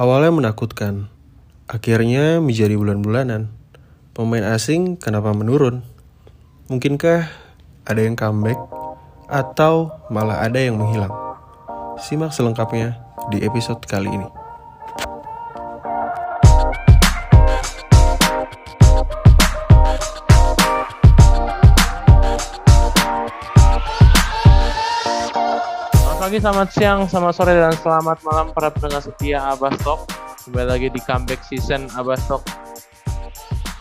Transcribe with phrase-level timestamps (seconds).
[0.00, 1.12] Awalnya menakutkan,
[1.68, 3.52] akhirnya menjadi bulan-bulanan.
[4.16, 5.84] Pemain asing kenapa menurun?
[6.72, 7.28] Mungkinkah
[7.84, 8.56] ada yang comeback
[9.28, 11.12] atau malah ada yang menghilang?
[12.00, 12.96] Simak selengkapnya
[13.28, 14.39] di episode kali ini.
[26.30, 30.06] Pagi, selamat siang, selamat sore, dan selamat malam para pendengar setia Abastok.
[30.46, 32.46] Kembali lagi di comeback season Abastok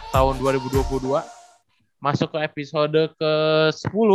[0.10, 0.82] tahun 2022.
[2.02, 4.10] Masuk ke episode ke-10.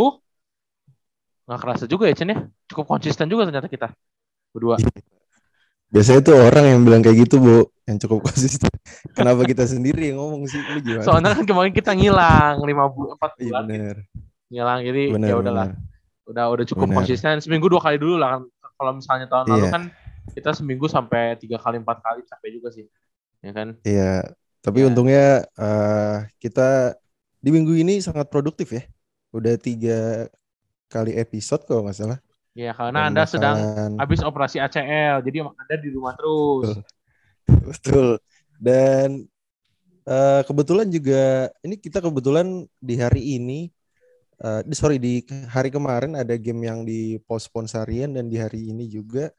[1.46, 2.42] Nggak kerasa juga ya, Chen ya?
[2.74, 3.94] Cukup konsisten juga ternyata kita.
[4.50, 4.82] Berdua.
[5.94, 8.66] Biasanya tuh orang yang bilang kayak gitu, Bu, yang cukup konsisten.
[9.14, 10.58] Kenapa kita sendiri yang ngomong sih?
[10.74, 11.06] Lu gimana?
[11.06, 12.66] Soalnya kan kemarin kita ngilang 5
[12.98, 13.62] bulan, 4 Iya bulan.
[13.70, 13.96] bener.
[14.50, 15.66] Ngilang, jadi ya udahlah.
[15.70, 15.93] bener.
[16.24, 16.96] Udah udah cukup Bener.
[17.02, 17.36] konsisten.
[17.40, 18.42] Seminggu dua kali dulu lah kan.
[18.74, 19.72] Kalau misalnya tahun lalu Iya.
[19.72, 19.82] kan
[20.32, 22.88] kita seminggu sampai tiga kali empat kali capek juga sih.
[23.44, 23.76] Ya kan?
[23.84, 24.86] Iya, tapi Ya.
[24.88, 26.96] untungnya eh, kita
[27.38, 28.82] di minggu ini sangat produktif ya.
[29.30, 30.26] Udah tiga
[30.88, 32.18] kali episode kalau nggak salah.
[32.54, 36.78] Ya karena Dan Anda sedang bakalan- habis operasi ACL, jadi Anda di rumah terus.
[37.68, 38.16] Betul.
[38.56, 39.26] Dan
[40.04, 42.46] eh, kebetulan juga ini kita kebetulan
[42.78, 43.68] di hari ini,
[44.36, 48.70] eh, di- sorry di hari kemarin ada game yang di postpone seharian dan di hari
[48.70, 49.30] ini juga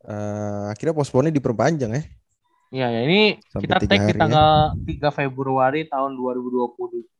[0.00, 2.02] eh, akhirnya postpone diperpanjang ya.
[2.70, 3.20] Iya, ya ini
[3.50, 4.14] Sampai kita tag di ya.
[4.14, 4.50] tanggal
[4.86, 7.18] 3 Februari tahun 2022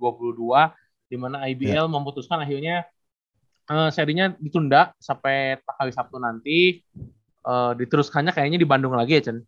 [1.10, 1.90] di mana IBL Ya.
[1.90, 2.86] memutuskan akhirnya
[3.66, 6.82] eh, serinya ditunda sampai hari Sabtu nanti.
[7.40, 9.38] Eh, diteruskannya kayaknya di Bandung lagi ya, Chen.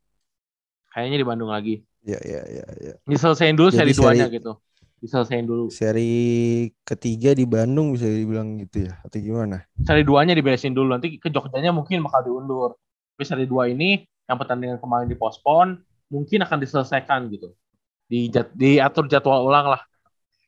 [0.91, 1.81] Kayaknya di Bandung lagi.
[2.03, 2.95] Ya ya ya ya.
[3.07, 4.53] Diselesain dulu Jadi seri duanya seri- gitu.
[5.03, 5.67] Diselesain dulu.
[5.67, 9.67] Seri ketiga di Bandung bisa dibilang gitu ya atau gimana?
[9.83, 10.95] Seri duanya diberesin dulu.
[10.95, 12.79] Nanti ke Jogjanya mungkin bakal diundur.
[13.19, 17.51] Tapi seri dua ini yang pertandingan kemarin dipospon mungkin akan diselesaikan gitu.
[18.07, 19.83] Di diatur jadwal ulang lah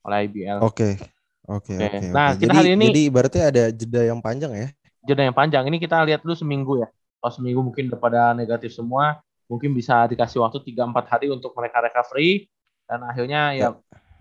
[0.07, 0.63] oleh IBL.
[0.63, 1.03] Oke.
[1.45, 2.09] Oke, Oke.
[2.09, 2.41] Nah, oke.
[2.41, 4.69] kita Jadi hari ini- jadi ibaratnya ada jeda yang panjang ya.
[5.05, 6.89] Jeda yang panjang ini kita lihat dulu seminggu ya.
[7.21, 11.85] Kalau seminggu mungkin udah pada negatif semua, mungkin bisa dikasih waktu 3-4 hari untuk mereka
[11.85, 12.49] recovery
[12.89, 13.69] dan akhirnya ya,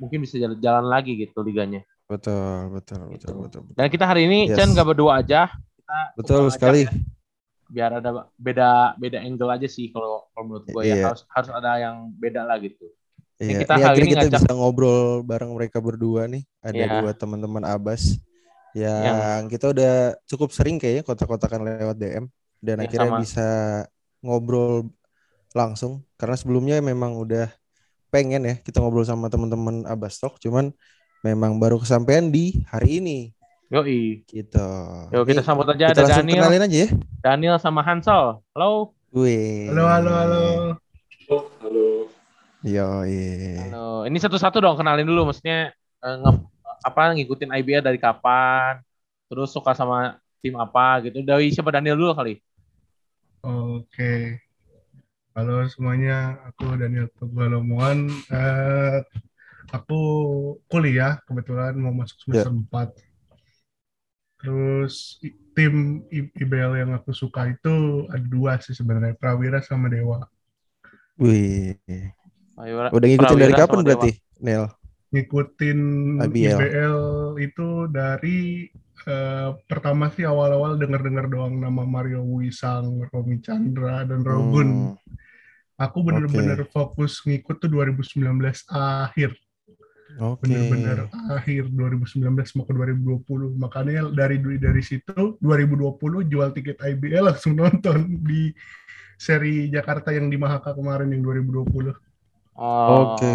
[0.03, 1.80] mungkin bisa jalan, jalan lagi gitu liganya.
[2.03, 3.31] Betul, betul, betul, Gitu.
[3.40, 3.62] betul.
[3.64, 3.74] betul.
[3.74, 4.59] Dan kita hari ini Yes.
[4.59, 5.47] Chen gak berdua aja.
[5.80, 6.81] Kita Betul undang aja sekali.
[6.84, 6.91] ya,
[7.66, 11.06] biar ada beda beda angle aja sih kalau kalau menurut gue ya Iya.
[11.08, 12.86] harus harus ada yang beda lah gitu.
[13.40, 16.44] Iya, kita ini hari akhirnya ini kita ngajak- bisa ngobrol bareng mereka berdua nih.
[16.59, 16.88] Ada Iya.
[17.00, 18.20] dua teman-teman Abbas
[18.74, 19.94] yang kita udah
[20.24, 22.25] cukup sering kayaknya kotak-kotakan lewat DM
[22.59, 23.20] dan Iya, akhirnya sama.
[23.20, 23.47] bisa
[24.20, 24.90] ngobrol
[25.52, 27.50] langsung karena sebelumnya memang udah
[28.13, 30.69] pengen ya kita ngobrol sama teman-teman Abbas Talk cuman
[31.25, 33.19] memang baru kesampaian di hari ini
[33.74, 34.22] Yoi.
[34.29, 34.69] gitu.
[35.09, 36.90] Yuk kita Ini sambut aja kita ada Daniel, kenalin aja ya.
[37.25, 38.38] Daniel sama Hansel.
[38.53, 38.94] Halo.
[39.09, 39.73] Wih.
[39.73, 40.44] Halo, halo, halo.
[42.62, 44.06] Yo, Halo.
[44.06, 45.73] Ini satu-satu dong kenalin dulu maksudnya
[46.06, 46.46] eh, nge-
[46.85, 48.78] apa ngikutin IBL dari kapan?
[49.25, 51.25] Terus suka sama tim apa gitu.
[51.25, 52.38] Dari siapa Daniel dulu kali?
[53.41, 54.43] Oke.
[55.34, 58.06] Halo semuanya, aku Daniel Teguh Lomuan.
[58.30, 59.02] Eh,
[59.74, 59.98] aku
[60.70, 62.94] kuliah kebetulan mau masuk semester 4.
[64.38, 65.18] Terus
[65.58, 70.22] tim IBL yang aku suka itu ada dua sih sebenarnya, Prawira sama Dewa.
[71.18, 71.82] Wih.
[72.94, 74.70] Udah ngikutin dari Prawira kapan sama berarti, Nel?
[75.18, 75.80] Ngikutin
[76.30, 76.58] IBL.
[76.62, 77.00] IBL
[77.42, 78.70] itu dari
[79.10, 84.94] eh, pertama sih awal-awal dengar-dengar doang nama Mario Wisang, Romi Chandra, dan Rogun.
[84.94, 85.02] Hmm,
[85.73, 88.22] Aku bener-bener fokus ngikut tuh 2019
[88.69, 89.34] akhir,
[90.38, 92.22] bener-bener akhir 2019
[92.53, 92.73] mau ke
[93.25, 93.57] 2020.
[93.57, 98.53] Makanya dari dari situ 2020 jual tiket IBL langsung nonton di
[99.17, 101.66] seri Jakarta yang di Mahaka kemarin yang 2020.
[102.53, 103.34] Oh, Oke.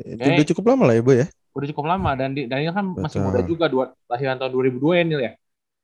[0.00, 0.32] Itu Oke.
[0.32, 1.26] udah cukup lama lah ya, Bu ya?
[1.52, 3.26] Udah cukup lama dan di- Daniel kan masih Betul.
[3.28, 5.32] muda juga dua lahiran tahun 2002 ya Nil ya.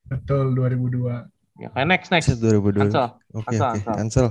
[0.08, 1.60] Betul 2002.
[1.60, 2.32] Ya kayak next next.
[2.40, 2.80] 2002.
[2.80, 3.06] Hansel.
[3.36, 3.76] Oke, Hansel, oke.
[3.84, 3.94] Hansel.
[4.00, 4.28] Hansel.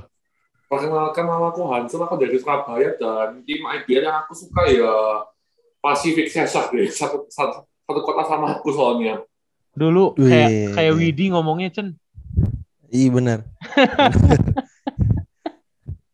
[0.65, 5.21] Perkenalkan nama aku Hansel, aku dari Surabaya dan tim IBL yang aku suka ya
[5.77, 9.21] Pacific Cesak deh, satu, satu, satu kota sama aku soalnya.
[9.77, 11.93] Dulu kayak kayak Widi ngomongnya Chen.
[12.89, 13.39] Iya benar.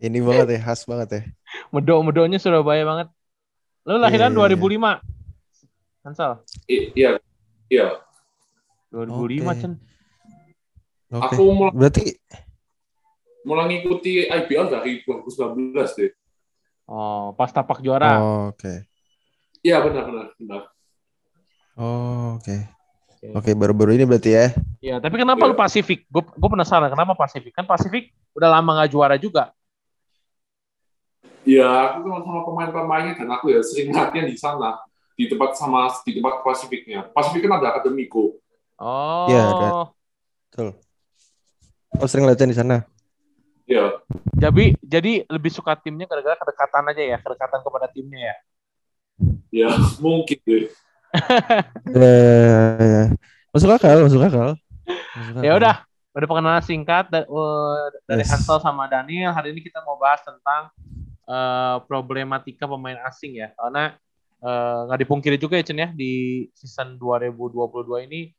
[0.02, 1.22] Ini banget ya, khas banget ya.
[1.70, 3.08] Medo-medonya Surabaya banget.
[3.86, 4.98] Lu lahiran Iya, iya, 2005.
[6.02, 6.32] Hansel.
[6.68, 7.12] Iya,
[7.70, 7.88] iya.
[8.90, 9.62] 2005 Oke.
[9.62, 9.74] Chen.
[11.14, 11.38] Oke.
[11.38, 12.18] Aku mulai, Berarti
[13.44, 16.12] mulai ngikuti IBL dari 2019 deh.
[16.86, 18.20] Oh, pas tapak juara.
[18.20, 18.74] oh, oke.
[19.62, 20.62] Iya benar benar benar.
[21.78, 22.58] Oh, oke.
[23.38, 24.50] Oke, baru-baru ini berarti ya.
[24.82, 25.50] Ya, tapi kenapa Iya.
[25.50, 26.10] lu Pasifik?
[26.10, 27.54] Gue gue penasaran kenapa Pasifik?
[27.54, 29.54] Kan Pasifik udah lama nggak juara juga.
[31.42, 34.78] Ya, aku kenal sama pemain-pemainnya dan aku ya sering latihan di sana
[35.14, 37.10] di tempat sama di tempat Pasifiknya.
[37.14, 38.42] Pasifik kan ada akademiko.
[38.82, 39.26] Oh.
[39.30, 39.70] Iya, ada.
[40.50, 40.68] Betul.
[42.02, 42.86] Oh sering latihan di sana.
[43.72, 43.86] Ya,
[44.36, 48.36] Jadi jadi lebih suka timnya gara-gara kedekatan aja ya, kedekatan kepada timnya ya.
[49.52, 49.70] ya
[50.04, 50.68] mungkin deh.
[51.96, 53.04] Eh,
[53.56, 54.50] masuk akal, masuk akal.
[55.16, 55.44] Masuk akal.
[55.44, 55.76] Ya udah,
[56.12, 58.32] udah pengenalan singkat da- eh, dari Yes.
[58.36, 59.32] Hansel sama Daniel.
[59.32, 60.68] Hari ini kita mau bahas tentang
[61.32, 63.56] eh, problematika pemain asing ya.
[63.56, 63.96] Karena
[64.44, 68.36] eh, nggak dipungkiri juga ya Chen ya di season 2022 ini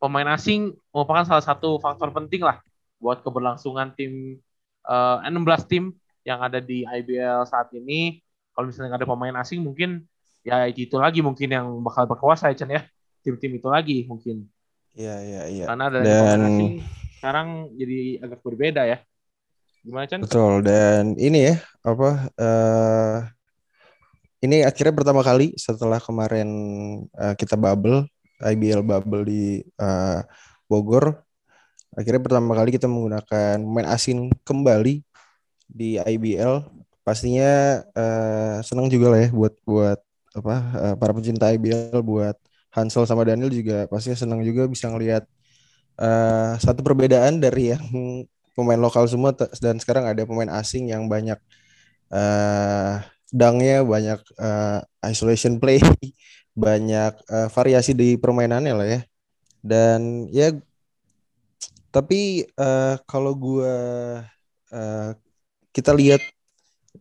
[0.00, 2.58] pemain asing merupakan salah satu faktor penting lah
[3.02, 4.38] buat keberlangsungan tim
[4.86, 8.22] eh, 16 tim yang ada di IBL saat ini.
[8.52, 10.04] Kalau misalnya nggak ada pemain asing mungkin
[10.42, 12.82] ya itu lagi mungkin yang bakal berkuasa ya Chen ya.
[13.22, 14.46] Tim-tim itu lagi mungkin.
[14.92, 15.64] Iya, iya, iya.
[15.70, 16.72] Karena dari Dan- pemain asing
[17.22, 17.48] sekarang
[17.78, 18.98] jadi agak berbeda ya.
[19.82, 20.20] Gimana Chan?
[20.22, 23.18] Betul dan ini ya apa eh
[24.42, 26.50] ini akhirnya pertama kali setelah kemarin
[27.14, 28.06] eh, kita bubble
[28.42, 30.20] IBL bubble di eh,
[30.66, 31.22] Bogor
[31.96, 35.04] akhirnya pertama kali kita menggunakan pemain asing kembali
[35.68, 36.64] di IBL
[37.06, 39.98] pastinya eh, senang juga lah ya buat buat
[40.38, 40.54] apa
[40.84, 42.36] eh, para pencinta IBL buat
[42.72, 45.24] Hansel sama Daniel juga pastinya senang juga bisa ngelihat
[46.00, 47.84] eh, satu perbedaan dari yang
[48.56, 51.38] pemain lokal semua dan sekarang ada pemain asing yang banyak
[52.12, 52.94] eh
[53.32, 55.80] dangnya banyak eh, isolation play
[56.64, 59.00] banyak eh, variasi di permainannya lah ya.
[59.64, 60.52] Dan ya
[61.94, 63.74] tapi eh, kalau gua
[64.72, 65.10] eh,
[65.76, 66.22] kita lihat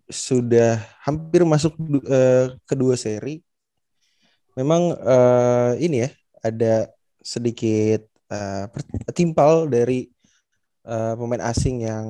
[0.07, 1.73] sudah hampir masuk
[2.07, 3.43] eh, kedua seri
[4.57, 6.09] memang eh, ini ya
[6.43, 6.73] ada
[7.21, 8.01] sedikit
[8.31, 10.09] eh, per- timpal dari
[10.87, 12.07] eh, pemain asing yang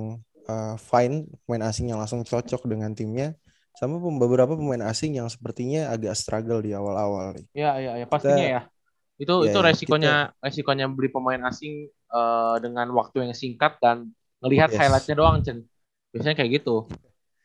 [0.50, 3.36] eh, fine, pemain asing yang langsung cocok dengan timnya,
[3.78, 7.38] sama beberapa pemain asing yang sepertinya agak struggle di awal-awal.
[7.56, 8.62] Ya, ya, ya pastinya ya.
[9.22, 14.10] Itu Ya, itu ya, resikonya resikonya beli pemain asing eh, dengan waktu yang singkat dan
[14.42, 14.80] ngelihat Yes.
[14.82, 15.62] highlightnya doang Chen.
[16.10, 16.90] Biasanya kayak gitu.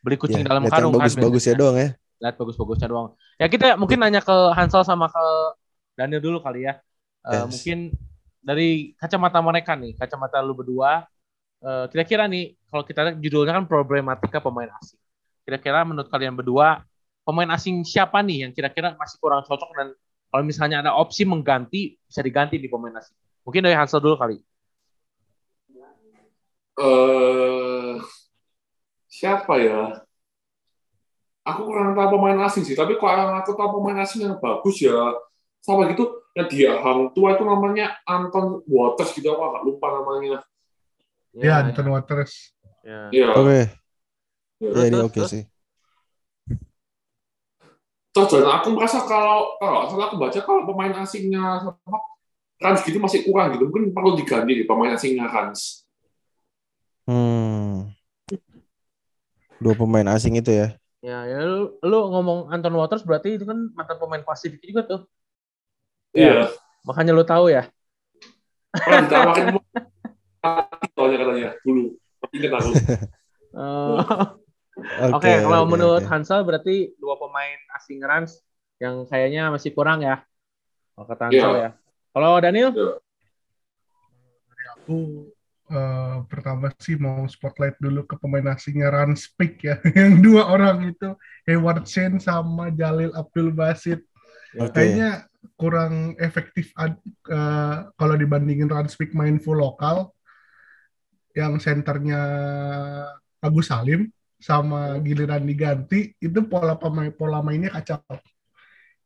[0.01, 1.57] Beli kucing Ya, dalam karung yang kan biasanya.
[1.61, 1.89] doang ya.
[2.17, 3.13] Lihat bagus-bagusnya doang.
[3.37, 5.23] Ya kita mungkin nanya ke Hansel sama ke
[5.93, 6.81] Daniel dulu kali ya.
[7.29, 7.45] Eh, Yes.
[7.53, 7.77] Mungkin
[8.41, 11.05] dari kacamata mereka nih, kacamata lu berdua,
[11.61, 14.97] eh, kira-kira nih kalau kita lihat judulnya kan problematika pemain asing.
[15.45, 16.81] Kira-kira menurut kalian berdua
[17.21, 19.87] pemain asing siapa nih yang kira-kira masih kurang cocok dan
[20.27, 23.15] kalau misalnya ada opsi mengganti bisa diganti di pemain asing.
[23.47, 24.37] Mungkin dari Hansel dulu kali.
[26.77, 27.97] eh
[29.09, 30.05] siapa ya?
[31.47, 34.83] Aku kurang tahu pemain asing sih, tapi kalau yang aku tahu pemain asing yang bagus
[34.83, 35.15] ya
[35.63, 40.43] sama gitu yang dia hang tua itu namanya Anton Waters gitu aku agak lupa namanya.
[41.33, 42.53] Ya, Anton Waters.
[42.85, 43.09] ya.
[43.09, 43.27] Iya.
[43.33, 43.59] Oke,
[44.59, 44.69] iya.
[44.69, 45.31] ya dia terus, oke terus.
[45.33, 45.43] sih.
[48.17, 52.01] Terus dan aku merasa kalau kalau salah aku baca kalau pemain asingnya sama
[52.57, 55.85] Rans gitu masih kurang gitu, mungkin perlu diganti di pemain asingnya Rans.
[57.05, 57.93] Hmm.
[59.61, 60.73] Dua pemain asing itu ya.
[61.05, 65.01] Ya, ya lu, lu ngomong Anton Waters berarti itu kan mantan pemain Pasifik juga tuh.
[66.17, 66.49] Iya.
[66.81, 67.69] Makanya lu tahu ya.
[68.73, 69.53] Pernah ditawarin
[71.21, 71.93] katanya dulu.
[72.33, 72.69] Ingat aku.
[73.53, 73.97] Eh,
[74.77, 76.09] Oke, Oke, kalau oke, menurut oke.
[76.09, 78.37] Hansel berarti dua pemain asing Rans
[78.77, 80.21] yang kayaknya masih kurang ya.
[80.93, 81.31] Kalau kata Iya.
[81.33, 81.69] Hansel ya.
[82.13, 82.69] Kalau Daniel?
[84.77, 85.27] Aku
[85.73, 89.81] eh, pertama sih mau spotlight dulu ke pemain asingnya Ranspik ya.
[89.97, 91.09] Yang dua orang itu
[91.49, 94.05] Hayward Shane sama Jalil Abdul Basit.
[94.61, 94.71] Oke.
[94.77, 95.25] Kayaknya
[95.57, 97.01] kurang efektif ad-
[97.33, 100.13] eh, kalau dibandingin Ranspik main full lokal.
[101.33, 102.21] Yang senternya
[103.41, 108.01] Agus Salim sama giliran diganti itu pola pemain pola mainnya kacau.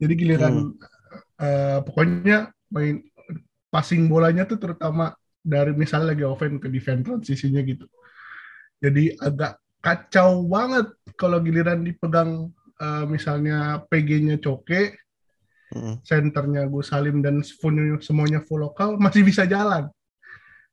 [0.02, 0.76] Jadi giliran
[1.40, 3.00] eh, pokoknya main
[3.72, 7.88] passing bolanya tuh terutama dari misalnya lagi offense ke defense transisinya gitu.
[8.84, 14.98] Jadi agak kacau banget kalau giliran dipegang eh, misalnya PG-nya Coke,
[15.72, 16.04] Hmm.
[16.04, 19.88] senternya Gus Salim dan semuanya, semuanya full lokal masih bisa jalan.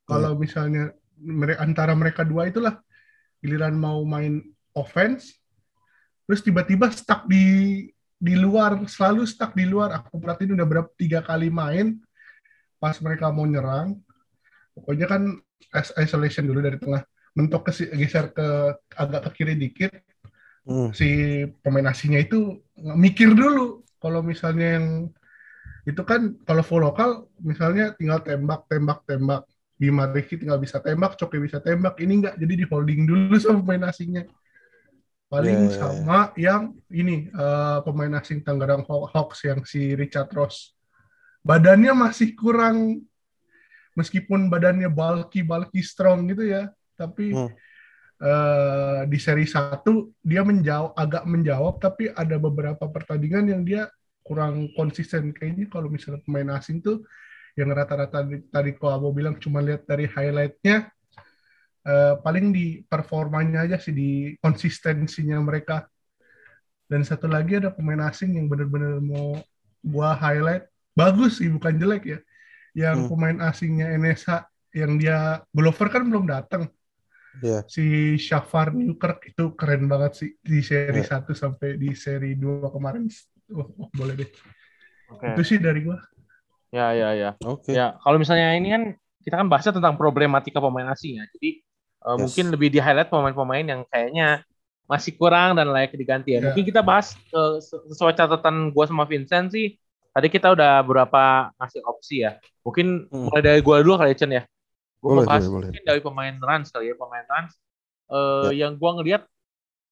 [0.03, 2.83] Kalau misalnya mere- antara mereka dua itulah
[3.39, 4.43] giliran mau main
[4.75, 5.35] offense,
[6.27, 7.87] terus tiba-tiba stuck di
[8.19, 9.95] di luar, selalu stuck di luar.
[9.95, 11.99] Aku perhatiin udah berapa tiga kali main
[12.79, 13.99] pas mereka mau nyerang,
[14.75, 15.21] pokoknya kan
[15.75, 17.03] is- isolation dulu dari tengah,
[17.35, 19.91] mentok ke geser ke agak ke kiri dikit,
[20.69, 20.93] Hmm.
[20.93, 25.09] si pemain asingnya itu mikir dulu kalau misalnya yang
[25.87, 29.43] itu kan kalau full lokal misalnya tinggal tembak tembak tembak
[29.79, 31.95] Bima Riki tinggal bisa tembak Coki bisa tembak.
[32.03, 34.27] Ini enggak jadi di holding dulu sama pemain asingnya.
[35.29, 40.27] Paling Yeah, yeah, sama yang ini uh, pemain asing Tangerang Haw- Hawks yang si Richard
[40.35, 40.75] Ross.
[41.45, 42.99] Badannya masih kurang
[43.95, 46.67] meskipun badannya bulky bulky strong gitu ya,
[46.99, 47.51] tapi Hmm.
[48.19, 53.87] uh, di seri 1 dia menjawab agak menjawab tapi ada beberapa pertandingan yang dia
[54.25, 55.31] kurang konsisten.
[55.31, 57.05] Kayaknya kalau misalnya pemain asing tuh
[57.59, 60.87] yang rata-rata di- tadi kok Abo bilang cuma lihat dari highlightnya
[61.83, 65.83] eh, paling di performanya aja sih di konsistensinya mereka
[66.87, 69.37] dan satu lagi ada pemain asing yang benar-benar mau
[69.83, 72.19] gua highlight bagus sih bukan jelek ya
[72.73, 73.09] yang Hmm.
[73.11, 74.45] pemain asingnya NSH
[74.77, 76.69] yang dia Glover kan belum datang
[77.39, 77.61] Iya.
[77.69, 81.21] si Shafar Newkirk itu keren banget sih di seri Ya.
[81.21, 83.05] 1 sampai di seri 2 kemarin
[83.49, 84.29] Wah, wah, boleh deh
[85.09, 85.25] Oke.
[85.33, 85.97] itu sih dari gua
[86.69, 87.29] Ya, ya, ya.
[87.41, 87.73] Oke.
[87.73, 88.83] Ya, kalau misalnya ini kan
[89.25, 91.25] kita kan bahasnya tentang problematika pemain asing ya.
[91.37, 91.49] Jadi
[91.99, 92.19] eh, Yes.
[92.21, 94.45] mungkin lebih di highlight pemain-pemain yang kayaknya
[94.89, 96.41] masih kurang dan layak diganti ya.
[96.41, 96.49] Ya.
[96.49, 99.75] Mungkin kita bahas eh, sesuai catatan gua sama Vincent sih.
[100.09, 102.37] Tadi kita udah berapa ngasih opsi ya.
[102.65, 103.29] Mungkin Hmm.
[103.29, 104.43] mulai dari gua dulu kali ya, Chen ya.
[104.99, 105.65] Gua Boleh, mau bahas boleh, boleh.
[105.73, 107.53] mungkin dari pemain Rans kali ya, pemain Rans.
[108.09, 109.25] Eh, yang gua ngelihat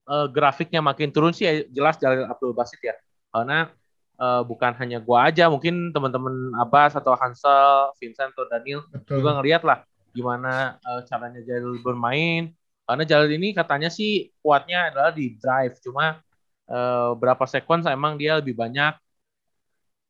[0.07, 2.95] eh, grafiknya makin turun sih ya, jelas Jalil Abdul Basit ya.
[3.27, 3.67] Karena
[4.17, 9.37] eh, bukan hanya gua aja, mungkin teman-teman Abbas atau Hansel, Vincent atau Daniel betul juga
[9.39, 9.79] ngeliat lah
[10.11, 12.51] gimana eh, caranya Jalil bermain.
[12.87, 16.19] Karena Jalil ini katanya sih kuatnya adalah di drive, cuma
[16.67, 18.97] eh, berapa sequence emang dia lebih banyak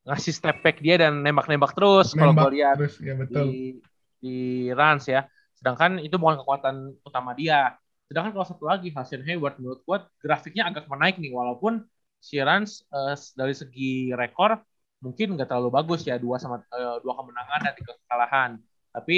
[0.08, 3.76] ngasih step back dia dan nembak-nembak terus kalau gue lihat terus ya betul di
[4.18, 4.36] di
[4.72, 5.28] runs ya.
[5.52, 7.76] Sedangkan itu bukan kekuatan utama dia.
[8.08, 11.84] Sedangkan kalau satu lagi Hasan Hayward menurut gue grafiknya agak menaik nih walaupun
[12.20, 14.58] si Rans eh, dari segi rekor
[15.04, 18.50] mungkin nggak terlalu bagus ya dua sama eh, dua kemenangan dan tiga kekalahan.
[18.94, 19.14] Tapi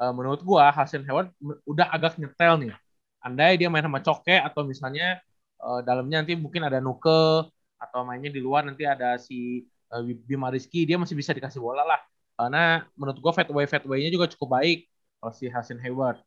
[0.00, 2.72] eh, menurut gua Hasan m- udah agak nyetel nih.
[3.24, 5.18] Andai dia main sama Coke atau misalnya
[5.62, 9.62] eh, dalamnya nanti mungkin ada Nuke atau mainnya di luar nanti ada si
[9.92, 12.00] eh, Bima Rizky dia masih bisa dikasih bola lah.
[12.38, 14.78] Karena menurut gua fadeaway fadeaway-nya juga cukup baik
[15.18, 16.18] kalau si Hasan Hayward.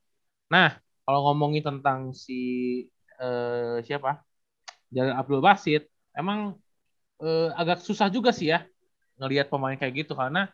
[0.53, 0.75] Nah,
[1.05, 2.33] kalau ngomongin tentang si
[3.21, 4.21] eh, siapa?
[4.95, 6.55] Jalil Abdul Basit, emang
[7.21, 8.65] eh, agak susah juga sih ya
[9.21, 10.49] ngelihat pemain kayak gitu karena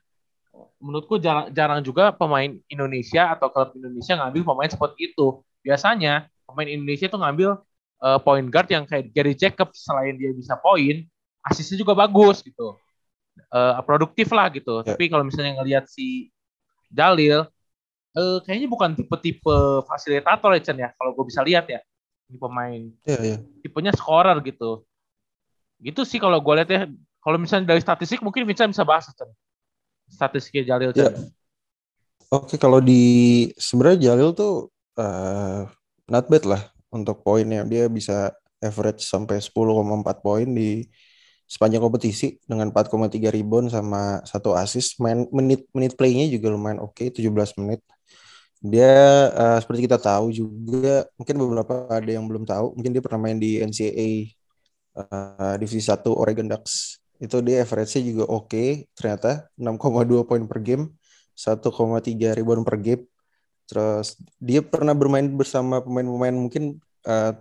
[0.81, 5.41] menurutku jarang, jarang juga pemain Indonesia atau klub Indonesia ngambil pemain seperti itu.
[5.61, 7.49] Biasanya pemain Indonesia tuh ngambil
[8.03, 11.05] eh, point guard yang kayak Gary Jacobs selain dia bisa poin,
[11.45, 12.77] asisnya juga bagus gitu.
[13.37, 14.81] Eh, produktif lah gitu.
[14.81, 14.93] Ya.
[14.97, 16.33] Tapi kalau misalnya ngelihat si
[16.89, 17.45] Jalil
[18.17, 21.79] eh, kayaknya bukan tipe-tipe fasilitator ya Chen ya kalau gue bisa lihat ya.
[22.27, 23.37] Ini pemain Iya, iya.
[23.63, 24.83] tipenya scorer gitu.
[25.77, 26.81] Gitu sih kalau gue lihat ya.
[27.21, 29.29] Kalau misalnya dari statistik mungkin Vincent bisa bahas Chen.
[30.07, 31.11] Statistiknya Jalil Chen.
[31.11, 31.11] Ya.
[32.27, 35.67] Oke, kalau di sebenarnya Jalil tuh eh,
[36.07, 37.67] not bad lah untuk poinnya.
[37.67, 38.31] Dia bisa
[38.63, 40.87] average sampai 10,4 poin di
[41.47, 44.99] sepanjang kompetisi dengan 4,3 rebound sama satu assist.
[45.03, 47.83] Main menit menit playnya juga lumayan oke, 17 menit.
[48.63, 48.93] Dia
[49.31, 53.37] eh, seperti kita tahu juga, mungkin beberapa ada yang belum tahu, mungkin dia pernah main
[53.37, 54.36] di NCAA
[54.97, 56.97] eh, Divisi 1 Oregon Ducks.
[57.17, 60.93] Itu dia average-nya juga oke, ternyata 6,2 poin per game.
[61.37, 63.03] 1,3 rebound per game.
[63.69, 67.33] Terus dia pernah bermain bersama pemain-pemain mungkin eh,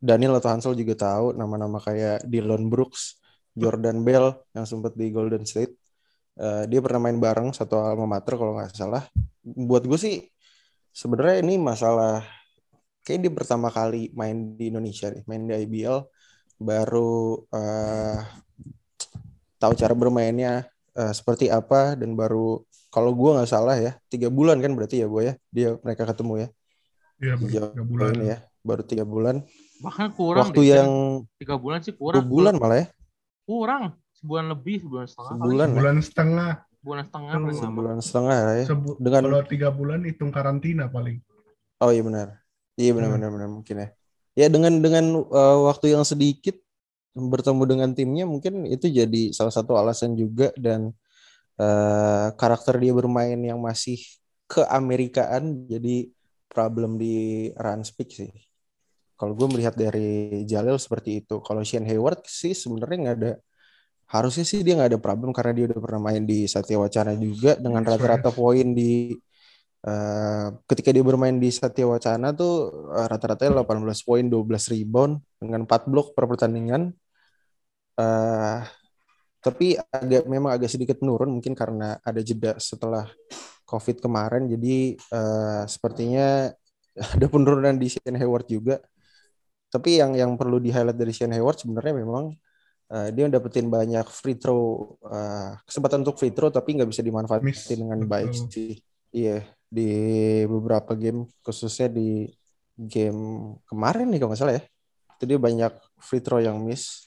[0.00, 3.20] Daniel atau Hansel juga tahu nama-nama kayak Dylan Brooks,
[3.56, 5.72] Jordan Bell yang sempat di Golden State.
[6.34, 9.04] Eh, dia pernah main bareng satu alma mater kalau nggak salah.
[9.44, 10.16] Buat gue sih
[10.94, 12.22] sebenarnya ini masalah
[13.04, 15.98] kayak dia pertama kali main di Indonesia nih, main di IBL
[16.56, 17.14] baru
[17.50, 18.18] eh,
[19.56, 24.58] tahu cara bermainnya eh, seperti apa dan baru kalau gue nggak salah ya tiga bulan
[24.58, 26.48] kan berarti ya gue ya dia mereka ketemu ya
[27.14, 28.12] Iya, baru tiga bulan.
[28.20, 29.36] ya baru tiga bulan
[29.80, 30.90] Bahkan kurang waktu deh, yang
[31.36, 32.24] tiga bulan sih dua kurang.
[32.26, 32.86] bulan malah ya
[33.44, 33.84] Kurang.
[34.14, 35.28] Sebulan lebih, sebulan setengah.
[35.28, 35.40] kali.
[35.44, 35.76] sebulan ya.
[35.76, 36.52] Bulan setengah.
[36.74, 37.62] Sebulan setengah paling lama.
[37.62, 41.16] sebulan setengah ya Sebu- Dengan- Kalau tiga bulan hitung karantina paling.
[41.76, 42.28] oh iya benar
[42.74, 43.16] iya benar Hmm.
[43.20, 43.88] benar benar mungkin ya
[44.34, 46.58] ya dengan dengan uh, waktu yang sedikit
[47.14, 50.90] bertemu dengan timnya mungkin itu jadi salah satu alasan juga dan
[51.62, 54.02] uh, karakter dia bermain yang masih
[54.50, 56.10] keamerikaan jadi
[56.50, 58.30] problem di run speak sih.
[59.14, 61.38] Kalau gue melihat dari Jalil seperti itu.
[61.42, 63.32] Kalau Shane Hayward sih sebenarnya nggak ada
[64.10, 67.56] harusnya sih dia nggak ada problem karena dia udah pernah main di Satya Wacana juga
[67.56, 69.16] dengan Yes, rata-rata poin di
[69.84, 72.54] eh, ketika dia bermain di Satya Wacana tuh
[72.96, 76.92] eh, rata-ratanya 18 poin 12 rebound dengan 4 blok per pertandingan
[77.94, 78.60] eh
[79.44, 83.04] tapi agak memang agak sedikit menurun mungkin karena ada jeda setelah
[83.68, 86.48] COVID kemarin jadi eh, sepertinya
[87.14, 88.80] ada penurunan di Shane Hayward juga
[89.68, 92.30] tapi yang yang perlu di highlight dari Shane Hayward sebenarnya memang
[92.94, 97.50] uh, dia dapetin banyak free throw uh, kesempatan untuk free throw tapi nggak bisa dimanfaatkan
[97.50, 97.66] Miss.
[97.66, 98.78] dengan baik sih.
[99.10, 99.90] Iya di
[100.46, 102.28] beberapa game khususnya di
[102.76, 104.64] game kemarin nih kalau nggak salah ya.
[105.18, 107.06] Itu dia banyak free throw yang miss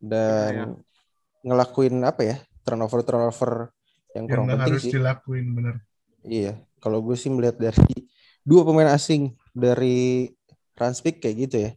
[0.00, 0.64] dan Iya,
[1.44, 3.52] ngelakuin apa ya turnover turnover
[4.16, 4.92] yang yang kurang penting harus sih.
[4.96, 5.74] dilakuin bener
[6.20, 6.52] Iya,
[6.84, 7.80] kalau gue sih melihat dari
[8.48, 10.28] dua pemain asing dari
[10.76, 11.70] Ranspik kayak gitu ya.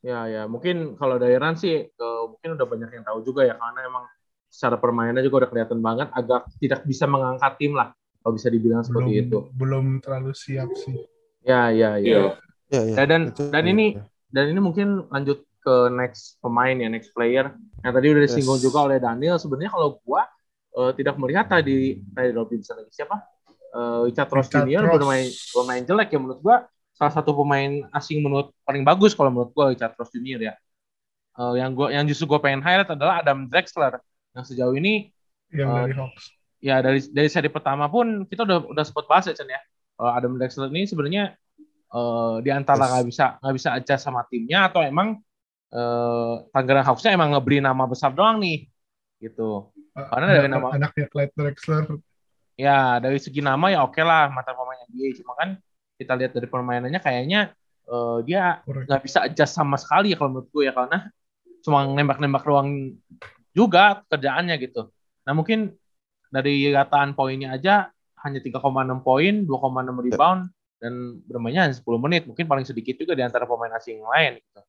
[0.00, 0.42] Ya, ya.
[0.48, 4.04] Mungkin kalau dari Ran sih, eh, mungkin udah banyak yang tahu juga ya, karena emang
[4.48, 8.80] secara permainannya juga udah kelihatan banget, agak tidak bisa mengangkat tim lah, kalau bisa dibilang
[8.80, 9.38] belum seperti itu.
[9.52, 10.96] belum terlalu siap sih
[11.40, 11.96] Ya, ya, Iya.
[11.96, 12.20] ya.
[12.68, 12.94] Iya, iya.
[12.94, 13.72] Ya, dan Itu dan iya.
[13.72, 13.86] ini
[14.28, 17.52] dan ini mungkin lanjut ke next pemain ya, next player.
[17.80, 18.64] Yang tadi udah disinggung Yes.
[18.64, 19.36] juga oleh Daniel.
[19.36, 20.28] Sebenarnya kalau gua
[20.70, 23.16] eh, tidak melihat tadi tadi Robinson lagi siapa?
[23.70, 24.94] Eh, Richard Ross Richard Junior Ross.
[24.96, 26.56] bermain bermain jelek ya menurut gua.
[26.92, 30.54] Salah satu pemain asing menurut paling bagus kalau menurut gua Richard Ross Junior ya.
[31.34, 33.96] Eh, yang gua yang justru gua pengen highlight adalah Adam Drexler
[34.30, 35.08] yang sejauh ini
[35.50, 35.76] yang Oh.
[35.80, 36.30] dari Hawks
[36.60, 39.60] ya dari dari seri pertama pun kita udah udah sempat bahas ya Chen ya.
[39.96, 41.24] Kalau Adam Drexler ini sebenarnya
[41.90, 42.90] eh, di antara Yes.
[42.94, 45.18] nggak bisa nggak bisa adjust sama timnya atau emang
[45.72, 48.68] eh, Tangerang Hawks-nya emang ngeberi nama besar doang nih
[49.20, 49.72] gitu.
[49.92, 51.84] Karena dari Anak- nama- anaknya Clyde Drexler
[52.60, 55.56] Ya dari segi nama ya oke lah mata pemain NBA cuma kan
[55.96, 57.56] kita lihat dari permainannya kayaknya
[57.88, 61.08] eh, dia nggak bisa adjust sama sekali ya kalau menurut gue ya karena
[61.60, 62.96] cuma nembak-nembak ruang
[63.52, 64.88] juga kerjaannya gitu.
[65.26, 65.72] Nah mungkin
[66.30, 67.90] dari rataan poinnya aja
[68.22, 70.40] hanya 3,6 poin, 2,6 rebound
[70.80, 72.24] dan bermainnya hanya 10 menit.
[72.24, 74.60] Mungkin paling sedikit juga di antara pemain asing yang lain gitu.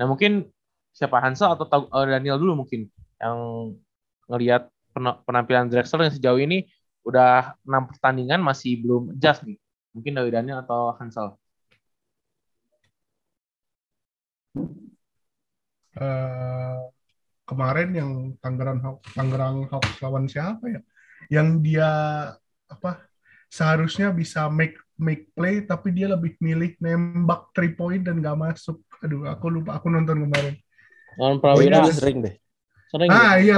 [0.00, 0.48] Nah mungkin
[0.90, 3.38] siapa Hansel atau Tau- eh, Daniel dulu mungkin yang
[4.26, 6.66] ngelihat pena- penampilan Drexler yang sejauh ini
[7.06, 9.58] udah enam pertandingan masih belum adjust nih.
[9.94, 11.36] Mungkin dari Daniel atau Hansel.
[16.00, 16.78] eh,
[17.48, 20.80] kemarin yang Tangerang Hawks, Tangerang Hawks lawan siapa ya?
[21.28, 21.90] Yang dia
[22.70, 23.04] apa?
[23.50, 28.78] Seharusnya bisa make make play tapi dia lebih milih nembak three point dan gak masuk.
[29.00, 30.54] Aduh, aku lupa aku nonton kemarin.
[31.16, 32.34] Lawan Prawira dia sering deh.
[32.92, 33.42] sering Ah ya?
[33.42, 33.56] iya,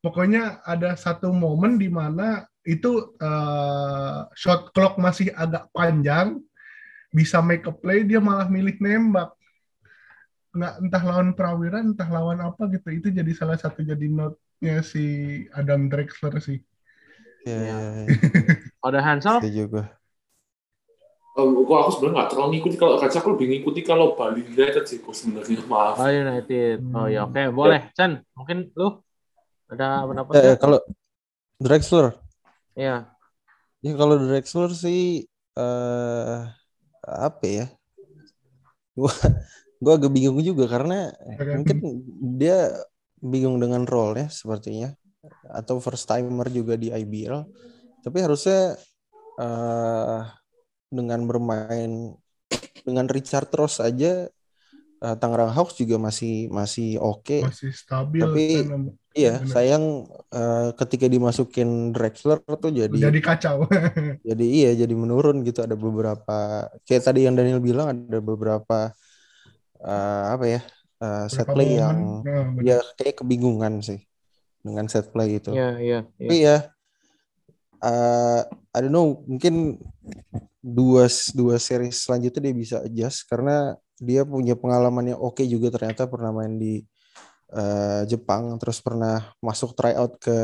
[0.00, 6.40] pokoknya ada satu momen di mana itu eh, shot clock masih agak panjang,
[7.12, 9.32] bisa make a play dia malah milih nembak.
[10.52, 12.88] Nggak entah lawan Prawira, entah lawan apa gitu.
[12.88, 14.06] Itu jadi salah satu jadi
[14.58, 15.04] note-nya si
[15.54, 16.58] Adam Drexler sih.
[17.46, 17.76] Iya, Iya.
[17.78, 18.06] iya, iya.
[18.86, 19.36] Ada Hansel?
[19.38, 19.84] Setuju gue.
[21.38, 24.82] Um, gua aku sebenarnya nggak terlalu ngikuti kalau kaca aku lebih ngikuti kalau Bali United
[24.90, 25.94] sih gua sebenarnya maaf.
[25.94, 26.76] Oh United.
[26.90, 27.94] Oh ya oke boleh.
[27.94, 28.98] Chan mungkin lu
[29.70, 30.58] ada pendapat Eh, nggak?
[30.58, 30.78] kalau
[31.62, 32.06] Drexler,
[32.74, 33.06] Iya.
[33.86, 36.38] ya kalau Drexler sih eh
[37.06, 37.66] apa ya?
[38.98, 39.14] Gua
[39.78, 42.02] gua agak bingung juga karena mungkin
[42.34, 42.74] dia
[43.20, 44.94] bingung dengan role-nya sepertinya
[45.50, 47.44] atau first timer juga di IBL.
[48.02, 48.78] Tapi harusnya
[49.38, 50.20] eh
[50.88, 52.16] dengan bermain
[52.82, 54.26] dengan Richard Ross aja
[54.98, 57.44] eh, Tangerang Hawks juga masih masih oke.
[57.44, 58.22] Masih stabil.
[58.22, 58.82] Tapi- kan,
[59.18, 59.50] Iya, bener.
[59.50, 59.84] sayang
[60.30, 63.66] eh, ketika dimasukin Drexler tuh jadi jadi kacau.
[64.28, 68.94] jadi iya jadi menurun gitu ada beberapa kayak tadi yang Daniel bilang ada beberapa
[69.82, 70.60] eh, apa ya
[71.02, 74.00] eh, set play momen, yang nah, ya kayak kebingungan sih
[74.62, 75.54] dengan set play itu.
[75.54, 75.98] Iya iya.
[76.18, 76.28] iya.
[76.28, 76.56] Tapi ya
[77.84, 79.78] eh, I don't know mungkin
[80.58, 86.06] dua dua series selanjutnya dia bisa adjust karena dia punya pengalaman yang oke juga ternyata
[86.06, 86.82] pernah main di
[87.54, 90.38] eh, Jepang terus pernah masuk tryout ke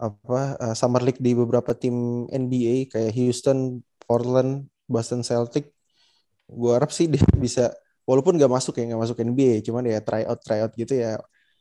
[0.00, 5.72] apa eh, Summer League di beberapa tim NBA kayak Houston, Portland, Boston Celtic.
[6.48, 7.70] Gua harap sih dia bisa
[8.08, 11.20] walaupun nggak masuk ya nggak masuk NBA, cuman ya tryout tryout gitu ya.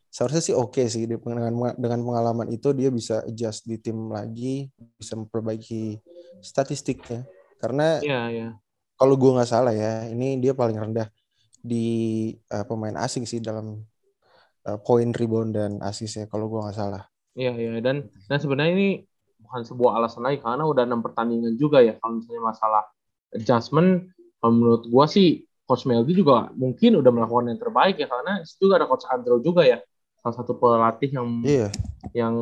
[0.10, 4.66] Seharusnya sih oke sih dia dengan dengan pengalaman itu dia bisa adjust di tim lagi
[4.98, 6.02] bisa memperbaiki
[6.42, 7.30] statistiknya.
[7.62, 8.48] Karena Iya iya.
[8.98, 11.08] kalau gua nggak salah ya ini dia paling rendah
[11.60, 13.84] di uh, pemain asing sih dalam
[14.66, 17.04] uh, poin rebound dan assist ya kalau gua nggak salah.
[17.38, 17.78] Iya iya.
[17.78, 18.90] Dan dan sebenarnya ini
[19.46, 22.84] bukan sebuah alasan lagi karena udah enam pertandingan juga ya kalau misalnya masalah
[23.30, 24.10] adjustment
[24.42, 28.82] menurut gua sih coach Meldi juga mungkin udah melakukan yang terbaik ya karena itu juga
[28.82, 29.78] ada coach Andrew juga ya.
[30.26, 31.70] Salah satu pelatih yang iya.
[32.18, 32.34] yang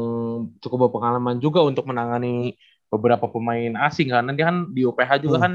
[0.63, 2.55] cukup berpengalaman juga untuk menangani
[2.87, 5.43] beberapa pemain asing karena dia kan di UPH juga Hmm.
[5.43, 5.53] kan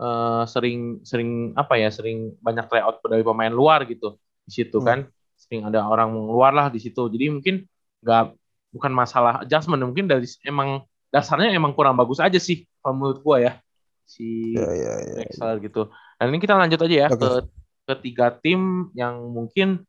[0.00, 4.14] eh, sering sering apa ya sering banyak tryout dari pemain luar gitu
[4.46, 4.86] di situ Hmm.
[4.86, 4.98] kan.
[5.34, 7.10] Sering ada orang luar lah di situ.
[7.10, 7.66] Jadi mungkin
[8.06, 8.38] nggak
[8.70, 13.36] bukan masalah adjustment mungkin dari emang dasarnya emang kurang bagus aja sih kalau menurut gua
[13.42, 13.52] ya
[14.06, 15.90] si iya iya iya Drexler gitu
[16.20, 17.16] dan ini kita lanjut aja ya Oke.
[17.16, 17.30] ke
[17.96, 19.88] ketiga tim yang mungkin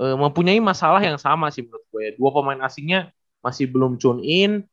[0.00, 2.02] uh, mempunyai masalah yang sama sih menurut gue.
[2.08, 2.10] Ya.
[2.16, 3.12] Dua pemain asingnya
[3.44, 4.64] masih belum tune in.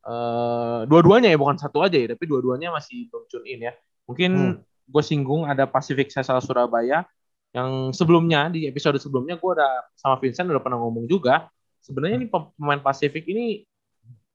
[0.00, 3.72] Uh, dua-duanya ya bukan satu aja ya, tapi dua-duanya masih belum tune in ya.
[4.08, 4.88] Mungkin hmm.
[4.88, 7.04] gue singgung ada Pacific Sesal Surabaya
[7.52, 11.52] yang sebelumnya di episode sebelumnya gue udah sama Vincent udah pernah ngomong juga.
[11.84, 13.68] Sebenarnya ini pemain Pacific ini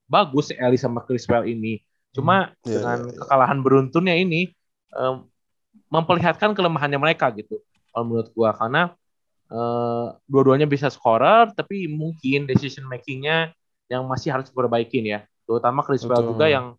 [0.06, 1.82] bagus Eli sama Chris Well ini.
[2.14, 2.70] Cuma hmm.
[2.70, 3.20] yeah, dengan yeah, yeah.
[3.26, 4.54] kekalahan beruntunnya ini
[4.94, 5.26] um,
[6.02, 7.64] memperlihatkan kelemahannya mereka gitu.
[7.92, 8.92] Kalau menurut gue karena
[9.52, 13.56] uh, dua-duanya bisa scorer tapi mungkin decision makingnya
[13.88, 15.20] yang masih harus diperbaikin ya.
[15.46, 16.76] Terutama Chris Well juga yang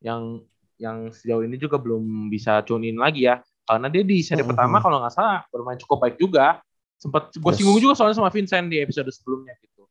[0.00, 0.44] yang
[0.80, 3.40] yang sejauh ini juga belum bisa tune in lagi ya.
[3.64, 6.60] Karena dia di seri pertama kalau nggak salah bermain cukup baik juga.
[7.00, 7.56] Sempat gue yes.
[7.56, 9.88] singgung juga soalnya sama Vincent di episode sebelumnya gitu.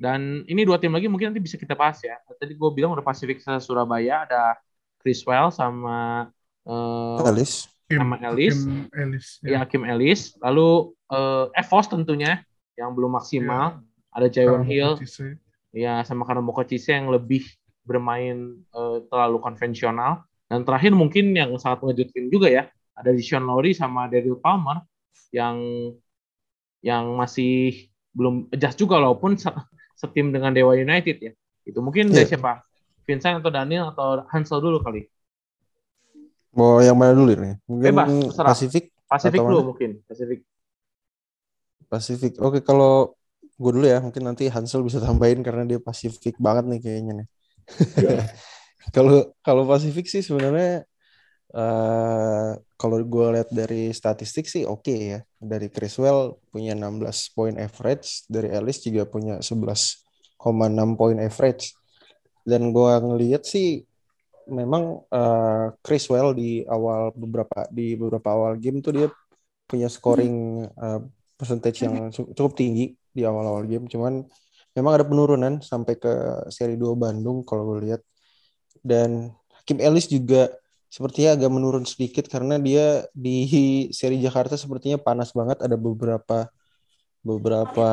[0.00, 2.16] Dan ini dua tim lagi mungkin nanti bisa kita bahas ya.
[2.24, 4.56] Tadi gue bilang udah Pacific Surabaya ada
[4.96, 6.28] Chris Well sama
[6.66, 8.54] uh, Alice Kim, sama Ellis.
[8.54, 9.26] Kim Ellis.
[9.42, 9.50] Ya.
[9.50, 10.38] ya, Kim Ellis.
[10.38, 12.46] Lalu uh, Evos tentunya
[12.78, 13.82] yang belum maksimal.
[13.82, 14.14] Ya.
[14.14, 14.94] Ada Jaiwan Hill.
[15.74, 17.46] Ya, sama karena Moko Cise yang lebih
[17.82, 20.22] bermain uh, terlalu konvensional.
[20.46, 24.82] Dan terakhir mungkin yang sangat mengejutkan juga ya, ada Sean Lowry sama Daryl Palmer
[25.30, 25.58] yang
[26.82, 29.38] yang masih belum adjust juga walaupun
[30.00, 31.32] setim dengan Dewa United ya.
[31.62, 32.22] Itu mungkin yeah.
[32.22, 32.66] dari siapa?
[33.06, 35.06] Vincent atau Daniel atau Hansel dulu kali.
[36.60, 37.56] Mau yang mana dulu nih?
[37.64, 38.92] Mungkin Bebas, Pasifik?
[39.08, 40.04] Pasifik dulu mungkin.
[40.04, 40.44] Pasifik.
[41.88, 42.32] Pasifik.
[42.44, 43.16] Oke, kalau
[43.56, 47.28] gue dulu ya, mungkin nanti Hansel bisa tambahin karena dia Pasifik banget nih kayaknya nih.
[48.96, 50.88] Kalau kalau Pasifik sih sebenarnya
[51.52, 55.20] uh, kalau gue lihat dari statistik sih oke okay ya.
[55.36, 60.00] Dari Criswell punya 16 poin average, dari Ellis juga punya 11,6
[60.96, 61.76] poin average.
[62.40, 63.84] Dan gue ngelihat sih
[64.50, 65.72] memang uh,
[66.10, 69.08] Well di awal beberapa di beberapa awal game tuh dia
[69.70, 71.00] punya scoring uh,
[71.38, 73.86] percentage yang cukup tinggi di awal-awal game.
[73.86, 74.26] Cuman
[74.74, 76.12] memang ada penurunan sampai ke
[76.50, 78.02] seri 2 Bandung kalau gue lihat.
[78.82, 79.30] Dan
[79.62, 80.50] Hakim Ellis juga
[80.90, 83.46] sepertinya agak menurun sedikit karena dia di
[83.94, 85.62] seri Jakarta sepertinya panas banget.
[85.62, 86.50] Ada beberapa
[87.20, 87.88] beberapa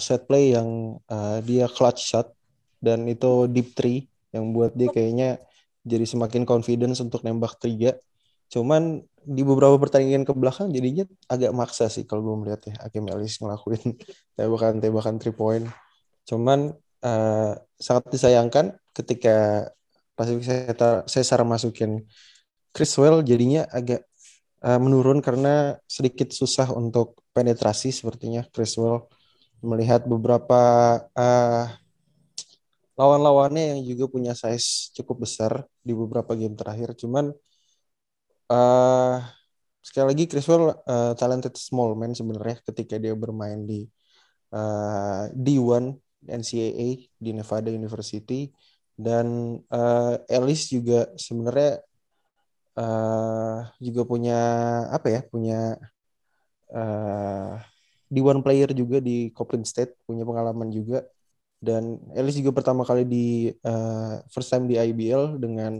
[0.00, 2.32] set play yang uh, dia clutch shot
[2.80, 5.36] dan itu deep three yang buat dia kayaknya
[5.90, 7.98] jadi semakin confidence untuk nembak tiga.
[8.50, 13.10] Cuman di beberapa pertandingan ke belakang jadinya agak maksa sih kalau gue melihat ya Hakim
[13.10, 13.98] Ellis ngelakuin
[14.38, 15.66] tembakan-tembakan three point.
[16.24, 16.72] Cuman
[17.02, 19.68] uh, sangat disayangkan ketika
[20.14, 20.46] Pacific
[21.08, 22.06] Cesar masukin
[22.70, 24.06] Well jadinya agak
[24.62, 28.46] uh, menurun karena sedikit susah untuk penetrasi sepertinya
[28.78, 29.10] Well
[29.60, 30.60] melihat beberapa
[31.12, 31.64] uh,
[33.00, 36.92] lawan-lawannya yang juga punya size cukup besar di beberapa game terakhir.
[37.00, 37.32] Cuman
[38.52, 39.16] uh,
[39.80, 43.88] sekali lagi Criswell uh, talented small man sebenarnya ketika dia bermain di
[44.52, 45.96] uh, D1
[46.28, 48.52] NCAA di Nevada University
[48.92, 51.80] dan uh, Ellis juga sebenarnya
[52.76, 54.40] uh, juga punya
[54.92, 55.80] apa ya punya
[56.76, 57.56] uh,
[58.12, 61.08] D1 player juga di Copeland State punya pengalaman juga
[61.60, 65.76] dan Ellis juga pertama kali di uh, first time di IBL dengan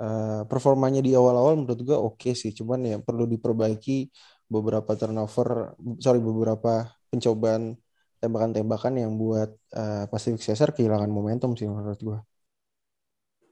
[0.00, 2.56] uh, performanya di awal-awal menurut gue oke okay sih.
[2.56, 4.08] Cuman ya perlu diperbaiki
[4.48, 7.76] beberapa turnover sorry beberapa pencobaan
[8.24, 12.18] tembakan-tembakan yang buat uh, Pacific Caesar kehilangan momentum sih menurut gue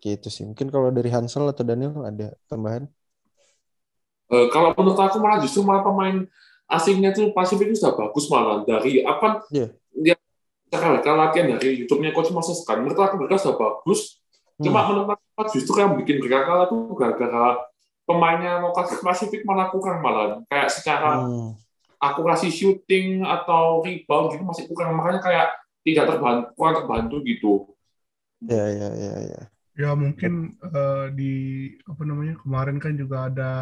[0.03, 0.49] gitu sih.
[0.49, 2.91] Mungkin kalau dari Hansel atau Daniel ada tambahan?
[4.33, 6.27] Uh, kalau menurut aku malah justru malah pemain
[6.67, 8.65] asingnya tuh Pacific itu sudah bagus malah.
[8.67, 9.71] Dari apa yeah.
[10.73, 14.25] Dia kalau latihan dari YouTube-nya Coach Moses kan, menurut aku mereka sudah bagus.
[14.57, 14.89] Cuma hmm.
[14.89, 17.61] menurut aku justru yang bikin mereka kalah itu gara-gara
[18.09, 20.41] pemainnya lokal Pasifik malah kurang malah.
[20.49, 21.61] Kayak secara hmm.
[22.01, 24.97] akurasi shooting atau rebound gitu masih kurang.
[24.97, 25.49] Makanya kayak
[25.85, 27.53] tidak terbantu, kurang terbantu gitu.
[28.41, 29.43] Ya, ya, ya, ya.
[29.77, 33.53] Ya mungkin uh, di apa namanya kemarin kan juga ada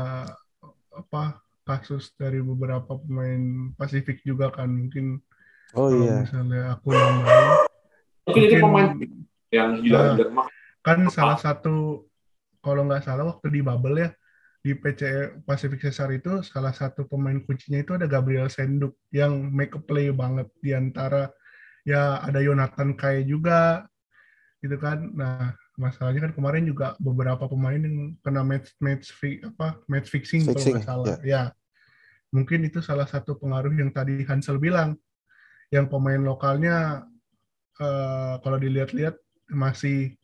[0.94, 5.18] apa kasus dari beberapa pemain Pasifik juga kan mungkin
[5.76, 6.26] Oh kalau iya.
[6.26, 7.50] Misalnya aku nambahin.
[8.26, 8.90] Mungkin itu pemain
[9.50, 10.46] yang hilang nah,
[10.80, 12.06] Kan salah satu
[12.62, 14.10] kalau nggak salah waktu di bubble ya
[14.60, 19.72] di PC Pacific Cesar itu salah satu pemain kuncinya itu ada Gabriel Senduk yang make
[19.72, 21.32] a play banget di antara
[21.88, 23.88] ya ada Yonathan Kai juga
[24.60, 25.00] gitu kan.
[25.16, 30.44] Nah, masalahnya kan kemarin juga beberapa pemain yang kena match match fi, apa match fixing,
[30.44, 31.16] fixing kalau nggak salah.
[31.24, 31.24] Yeah.
[31.24, 31.42] Ya.
[32.30, 34.94] Mungkin itu salah satu pengaruh yang tadi Hansel bilang
[35.70, 37.06] yang pemain lokalnya
[37.78, 39.14] uh, kalau dilihat-lihat
[39.50, 40.14] masih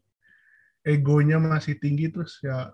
[0.86, 2.70] egonya masih tinggi terus ya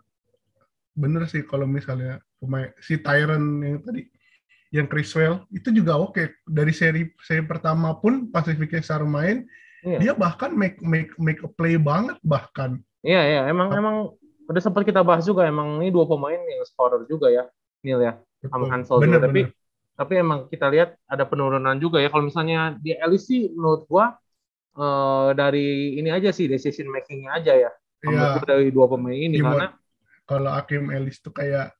[0.92, 4.08] bener sih kalau misalnya pemain si Tyron yang tadi
[4.72, 9.44] yang Chriswell itu juga oke dari seri seri pertama pun Pacific Star main
[9.82, 9.98] Iya.
[9.98, 14.14] dia bahkan make make make a play banget bahkan Iya, iya, emang emang
[14.46, 17.50] udah sempat kita bahas juga emang ini dua pemain yang scorer juga ya,
[17.82, 18.14] Neil ya,
[18.46, 19.26] sama Hansel bener, juga.
[19.26, 19.26] Bener.
[19.26, 19.40] tapi
[20.16, 22.08] emang kita lihat ada penurunan juga ya.
[22.08, 24.16] Kalau misalnya di sih menurut gua
[24.76, 27.70] eh, dari ini aja sih decision makingnya aja ya.
[28.02, 29.50] Gua dari dua pemain ini Gimana?
[29.52, 29.68] karena
[30.26, 31.74] kalau Akim Ellis tuh kayak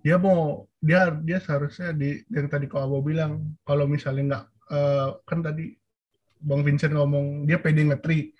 [0.00, 5.08] dia mau dia dia seharusnya di yang tadi kau Abo bilang kalau misalnya nggak eh,
[5.26, 5.74] kan tadi
[6.40, 8.30] Bang Vincent ngomong dia pede ngetri.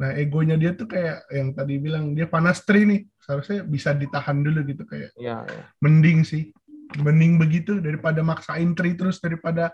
[0.00, 4.40] Nah egonya dia tuh kayak yang tadi bilang dia panas tri nih seharusnya bisa ditahan
[4.40, 5.62] dulu gitu kayak ya, ya.
[5.84, 6.50] mending sih
[6.98, 9.70] mending begitu daripada maksain tri terus daripada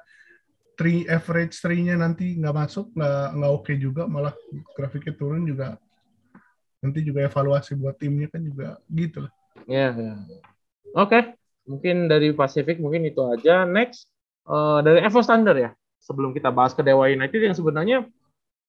[0.76, 4.36] tri average tri-nya nanti nggak masuk nggak nggak oke juga malah
[4.76, 5.80] grafiknya turun juga
[6.84, 9.32] nanti juga evaluasi buat timnya kan juga gitu lah.
[9.64, 10.14] Ya, ya.
[10.94, 13.64] Oke, mungkin dari Pacific mungkin itu aja.
[13.64, 14.06] Next
[14.46, 15.70] eh, dari Evo Standard ya.
[16.04, 18.06] Sebelum kita bahas ke Dewa United yang sebenarnya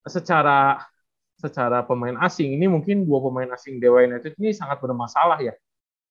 [0.08, 0.82] secara
[1.38, 5.54] secara pemain asing ini mungkin dua pemain asing Dewa United ini sangat bermasalah ya.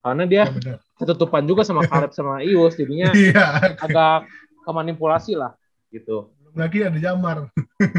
[0.01, 3.45] Karena dia Ya, ketutupan juga sama Caleb sama Ius jadinya Iya,
[3.85, 4.25] agak
[4.65, 5.53] kemanipulasi lah
[5.93, 6.33] gitu.
[6.41, 7.39] belum lagi ada Jamar.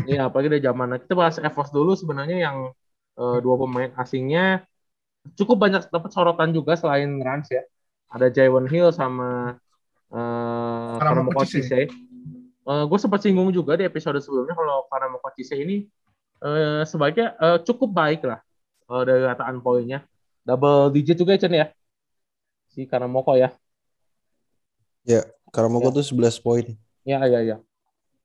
[0.07, 2.57] Iya, apalagi dari zaman kita bahas Evos dulu sebenarnya yang
[3.19, 4.63] eh, dua pemain asingnya
[5.36, 7.62] cukup banyak dapat sorotan juga selain Rans ya.
[8.07, 9.60] Ada Jaiwan Hill sama
[10.10, 11.67] eh Karamoko Karamoko Chise.
[11.67, 11.81] Chise.
[12.67, 15.83] Eh, gue sempat singgung juga di episode sebelumnya kalau Karamoko Chise ini
[16.43, 18.39] eh, sebaiknya eh, cukup baik lah
[18.91, 20.03] eh, dari rataan poinnya.
[20.47, 21.67] Double digit juga ya Chen ya.
[22.77, 23.49] Si Karamoko ya.
[25.49, 25.95] Karamoko Ya.
[25.97, 26.77] tuh 11 poin.
[27.01, 27.57] Ya, ya, ya.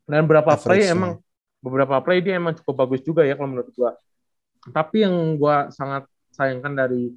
[0.05, 1.25] Dan beberapa play emang
[1.65, 3.97] beberapa play dia emang cukup bagus juga ya kalau menurut gua.
[4.69, 6.05] Tapi yang gua sangat
[6.37, 7.17] sayangkan dari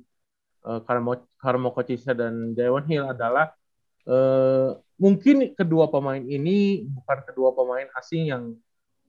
[0.64, 3.52] uh, Karamo Karamo Kochisa dan Jaiwan Hill adalah
[4.08, 8.56] eh, mungkin kedua pemain ini bukan kedua pemain asing yang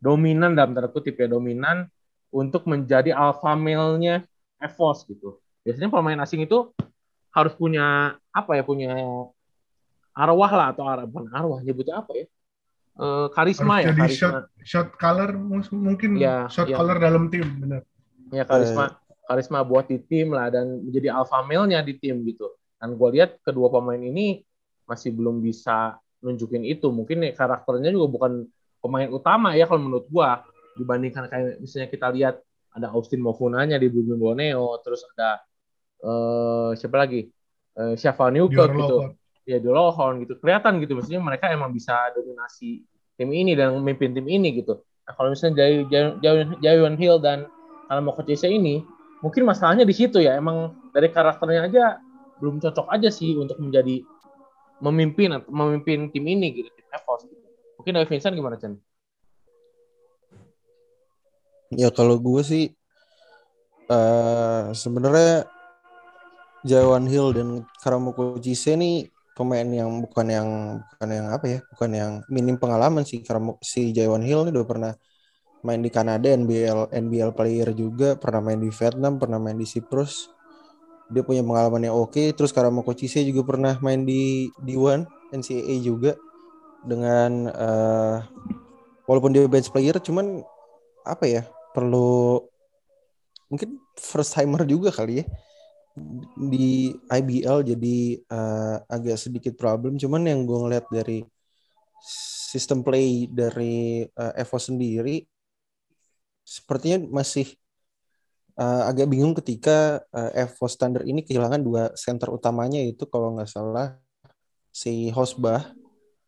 [0.02, 1.86] dominan dalam tanda kutip ya dominan
[2.34, 4.26] untuk menjadi alpha male-nya
[4.58, 5.38] Evos gitu.
[5.62, 6.74] Biasanya pemain asing itu
[7.36, 8.96] harus punya apa ya punya
[10.16, 12.26] arwah lah atau arwah bukan arwah nyebutnya apa ya?
[12.96, 14.16] Eh, karisma ya Harus jadi karisma.
[14.16, 15.30] shot shot color
[15.76, 16.76] mungkin Iya, shot iya.
[16.80, 17.84] color dalam tim benar.
[18.32, 18.96] ya karisma
[19.28, 22.48] karisma buat di tim lah dan menjadi alpha male-nya di tim gitu.
[22.80, 24.40] Dan gue lihat kedua pemain ini
[24.88, 26.88] masih belum bisa nunjukin itu.
[26.88, 28.32] Mungkin ya, karakternya juga bukan
[28.80, 30.40] pemain utama ya kalau menurut gua.
[30.76, 32.36] Dibandingkan kayak misalnya kita lihat
[32.70, 35.40] ada Austin Mofunanya di Blue Borneo terus ada
[36.06, 37.26] eh siapa lagi
[37.76, 39.14] eh Shafa Newkirk Dior gitu Lockhart.
[39.46, 42.86] ya Lohon gitu kelihatan gitu maksudnya mereka emang bisa dominasi
[43.18, 47.18] tim ini dan memimpin tim ini gitu nah, kalau misalnya Jay, Jay, Jay- Jaywan Hill
[47.18, 47.46] dan
[47.90, 48.82] Alamoko Chase ini
[49.22, 51.84] mungkin masalahnya di situ ya emang dari karakternya aja
[52.38, 54.04] belum cocok aja sih untuk menjadi
[54.84, 57.40] memimpin atau memimpin tim ini gitu tim Evos gitu.
[57.80, 58.76] mungkin dari Vincent gimana Chen?
[61.74, 62.64] Ya kalau gue sih
[63.86, 65.46] eh sebenarnya
[66.66, 67.48] Jawan Hill dan
[67.78, 69.06] Karamoko Chise nih
[69.38, 70.48] pemain yang bukan yang
[70.82, 73.22] bukan yang apa ya bukan yang minim pengalaman sih.
[73.22, 74.92] Karamo, si Jawan Hill ini udah pernah
[75.62, 80.34] main di Kanada NBL NBL player juga pernah main di Vietnam pernah main di Cyprus.
[81.06, 82.34] Dia punya pengalaman yang oke.
[82.34, 86.18] Terus Karamoko Chise juga pernah main di D1 NCAA juga
[86.82, 88.18] dengan eh
[89.06, 90.42] walaupun dia bench player cuman
[91.06, 92.42] apa ya perlu
[93.46, 95.24] mungkin first timer juga kali ya
[96.36, 99.96] di IBL jadi eh, agak sedikit problem.
[99.96, 101.24] Cuman yang gue ngeliat dari
[102.52, 105.24] sistem play dari eh, Evo sendiri
[106.46, 107.48] sepertinya masih
[108.60, 113.50] eh, agak bingung ketika eh, Evo standar ini kehilangan dua center utamanya itu kalau nggak
[113.50, 113.98] salah
[114.70, 115.72] si Hosbah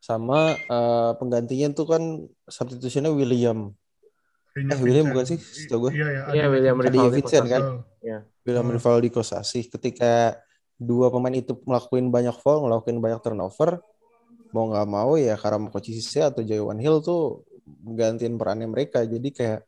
[0.00, 2.02] sama eh, penggantinya itu kan
[2.48, 3.77] substitutionnya Kayaknya
[4.58, 4.82] William Eh, Vincent.
[4.84, 5.38] William bukan sih?
[5.38, 5.90] Setahu gua.
[5.94, 6.22] Iya, iya.
[6.34, 6.76] Iya, ada William.
[6.82, 7.62] Rivaldi Vincent kan?
[7.62, 7.78] Betul.
[8.42, 8.74] William Hmm.
[8.74, 10.12] Rivaldi Kosasih ketika
[10.78, 13.78] dua pemain itu melakukan banyak foul, melakukan banyak turnover,
[14.50, 17.46] mau nggak mau ya Karamoko Cisse atau Jaywan Hill tuh
[17.84, 19.04] gantiin perannya mereka.
[19.04, 19.60] Jadi kayak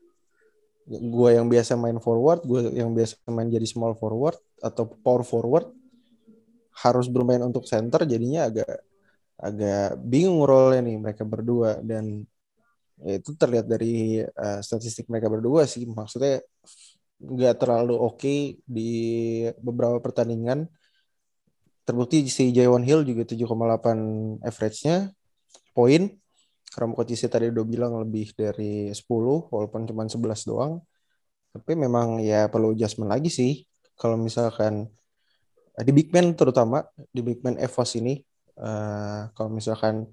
[0.91, 5.71] gue yang biasa main forward, gue yang biasa main jadi small forward atau power forward
[6.81, 8.71] harus bermain untuk center jadinya agak
[9.37, 12.25] agak bingung role nih mereka berdua dan
[13.05, 15.85] ya itu terlihat dari uh, statistik mereka berdua sih.
[15.89, 16.45] Maksudnya
[17.21, 18.91] nggak terlalu oke di
[19.61, 20.69] beberapa pertandingan.
[21.85, 25.11] Terbukti si Jaywan Hill juga 7,8 average-nya
[25.75, 26.03] poin.
[26.71, 30.79] Karena Kotisi tadi udah bilang lebih dari 10 walaupun cuma 11 doang.
[31.51, 33.67] Tapi memang ya perlu adjustment lagi sih.
[33.99, 34.87] Kalau misalkan
[35.83, 38.23] di big man terutama di big man Evos ini
[38.61, 40.07] uh, kalau misalkan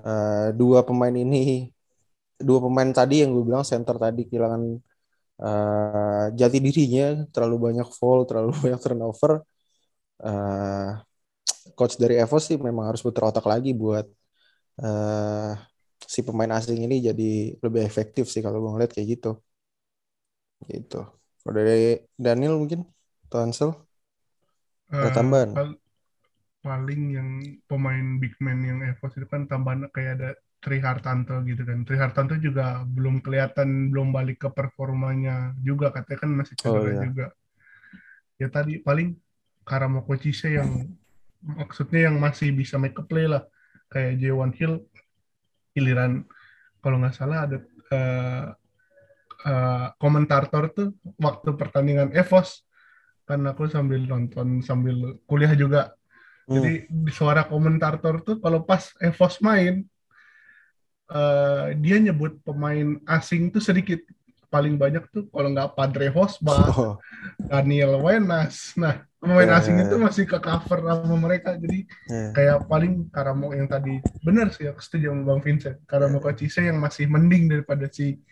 [0.00, 1.70] uh, dua pemain ini
[2.40, 4.62] dua pemain tadi yang gue bilang center tadi kehilangan
[5.44, 9.32] uh, jati dirinya terlalu banyak foul terlalu banyak turnover
[10.24, 10.88] uh,
[11.78, 14.06] coach dari Evos sih memang harus putar otak lagi buat
[14.84, 15.52] uh,
[16.14, 17.24] si pemain asing ini jadi
[17.64, 19.30] lebih efektif sih kalau gue ngeliat kayak gitu.
[20.70, 20.96] Gitu.
[21.40, 21.72] Kalau dari
[22.24, 22.80] Daniel mungkin
[23.30, 23.70] Tansel
[25.00, 25.50] ada Eh, tambahan?
[25.54, 25.80] pal-
[26.66, 27.30] paling yang
[27.70, 30.30] pemain big man yang Evos itu kan tambahan kayak ada
[30.62, 31.84] Tri Hartanto gitu kan.
[31.86, 36.90] Tri Hartanto juga belum kelihatan belum balik ke performanya juga katanya kan masih Oh, cedera
[36.90, 37.02] iya.
[37.06, 37.26] juga.
[38.36, 39.16] Ya tadi paling
[39.66, 40.86] Karamoko Chise yang
[41.42, 43.42] maksudnya yang masih bisa make a play lah
[43.90, 44.74] kayak J1 Hill
[45.74, 46.26] giliran
[46.82, 47.58] kalau nggak salah ada
[47.90, 48.46] eh,
[49.46, 50.88] eh, komentator tuh
[51.18, 52.66] waktu pertandingan Evos
[53.26, 55.94] kan aku sambil nonton sambil kuliah juga
[56.46, 56.62] Hmm.
[56.62, 59.82] jadi di suara komentator tuh kalau pas Evos main
[61.08, 64.00] eh, dia nyebut pemain asing tuh sedikit
[64.46, 66.94] paling banyak tuh kalau nggak Padre Hosba, Oh,
[67.36, 68.72] Daniel Wenas.
[68.78, 70.02] Nah, pemain Ya, asing ya, itu ya.
[70.06, 71.58] masih ke cover sama mereka.
[71.58, 72.30] Jadi ya.
[72.30, 75.82] kayak paling Karamo yang tadi benar sih aku setuju sama Bang Vincent.
[75.84, 76.30] Karamo Ya.
[76.30, 78.22] Kocise yang masih mending daripada si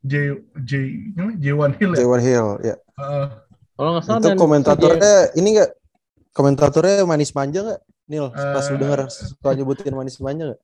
[0.00, 0.72] J J
[1.14, 1.36] namanya?
[1.36, 1.98] J1 Hill ya.
[2.00, 2.74] J1 Hill, ya.
[3.76, 5.70] Kalau nggak salah Itu dan komentatornya ini enggak
[6.32, 7.80] komentatornya manis manja nggak?
[8.08, 10.60] Nil, pas lu Eh, denger suka nyebutin manis manja nggak?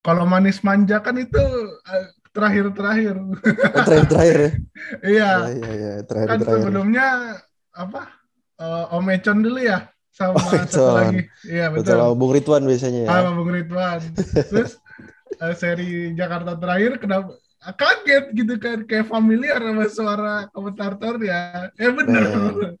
[0.00, 1.38] Kalau manis manja kan itu
[1.90, 3.14] eh, terakhir-terakhir.
[3.18, 4.50] Oh, terakhir-terakhir ya?
[5.12, 5.30] Iya.
[5.48, 6.62] Iya, iya, iya, kan terakhir-terakhir.
[6.62, 7.06] sebelumnya
[7.74, 8.00] apa
[8.58, 9.78] eh, Om Econ dulu ya
[10.10, 13.08] sama Om satu lagi iya Betul, betul sama Bung Ridwan biasanya ya.
[13.10, 14.00] sama Bung Ridwan
[14.50, 14.72] terus
[15.42, 17.30] eh, seri Jakarta terakhir kenapa
[17.74, 22.74] kaget gitu kan kayak familiar sama suara komentator ya eh bener Nah.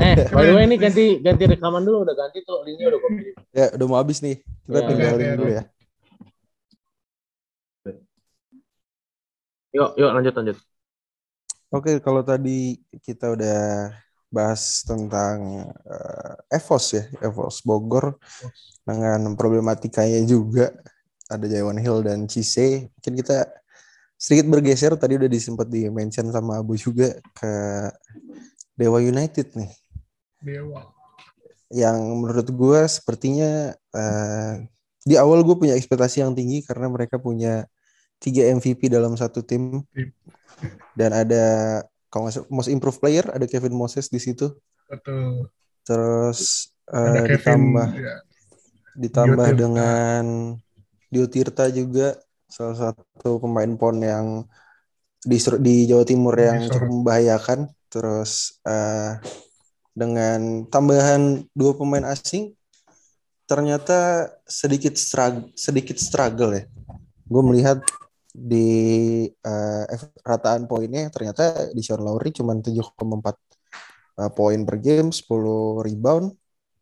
[0.00, 3.10] Eh, by the way ini ganti ganti rekaman dulu udah ganti tuh linknya udah gue
[3.12, 3.34] pilih.
[3.52, 4.40] Ya, udah mau habis nih.
[4.40, 5.56] Kita Ya, tinggalin oke, dulu oke.
[5.60, 5.62] ya.
[9.70, 10.58] Yuk, yuk lanjut lanjut.
[11.70, 13.94] Oke, kalau tadi kita udah
[14.30, 18.18] bahas tentang eh, Evos ya, Evos Bogor
[18.82, 20.74] dengan problematikanya juga
[21.30, 22.90] ada Jaiwan Hill dan Cise.
[22.98, 23.46] Mungkin kita
[24.18, 27.52] sedikit bergeser tadi udah disempat di mention sama Abu juga ke
[28.74, 29.70] Dewa United nih,
[30.40, 30.88] dewa
[31.70, 34.52] yang menurut gue sepertinya eh,
[35.06, 37.64] di awal gue punya ekspektasi yang tinggi karena mereka punya
[38.20, 39.80] tiga MVP dalam satu tim.
[40.92, 41.44] Dan ada
[42.12, 44.52] kalau nggak most improved player ada Kevin Moses di situ.
[44.86, 45.48] Betul.
[45.82, 48.16] Terus ada eh, Kevin ditambah ya,
[49.00, 49.62] ditambah Dio Tirta.
[49.64, 50.24] dengan
[51.08, 52.08] Dio Tirta juga
[52.50, 54.44] salah satu pemain pon yang
[55.22, 56.72] di di Jawa Timur yang Disorot.
[56.76, 57.60] cukup membahayakan.
[57.90, 59.18] Terus eh,
[59.96, 62.54] dengan tambahan dua pemain asing
[63.50, 66.64] ternyata sedikit struggle sedikit struggle ya.
[67.26, 67.82] Gue melihat
[68.34, 69.26] di
[69.90, 73.34] F- rataan poinnya ternyata di Sean Lowry cuma 7,4
[74.20, 76.34] eh, poin per game 10 rebound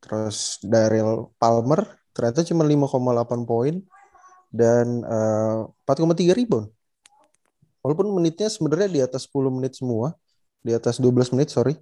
[0.03, 1.81] terus Daryl Palmer
[2.15, 3.75] ternyata cuma 5,8 poin
[4.51, 6.69] dan eh, 4,3 rebound.
[7.85, 10.17] Walaupun menitnya sebenarnya di atas 10 menit semua
[10.65, 11.77] di atas 12 menit sorry.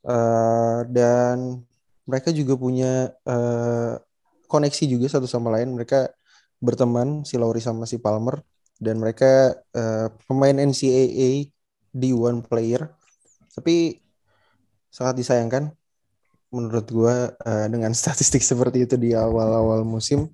[0.00, 1.60] Eh, dan
[2.08, 3.94] mereka juga punya eh,
[4.48, 5.76] koneksi juga satu sama lain.
[5.76, 6.10] Mereka
[6.60, 8.40] berteman si Lowry sama si Palmer
[8.80, 11.52] dan mereka eh, pemain NCAA
[11.92, 12.88] D1 player.
[13.52, 14.00] Tapi
[14.90, 15.70] sangat disayangkan
[16.50, 17.14] menurut gua
[17.46, 20.26] eh, dengan statistik seperti itu di awal-awal musim.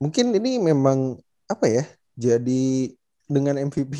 [0.00, 1.16] Mungkin ini memang
[1.50, 2.92] apa ya jadi
[3.26, 3.96] dengan MVP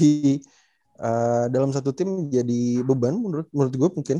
[1.00, 4.18] eh, dalam satu tim jadi beban menurut menurut gue mungkin.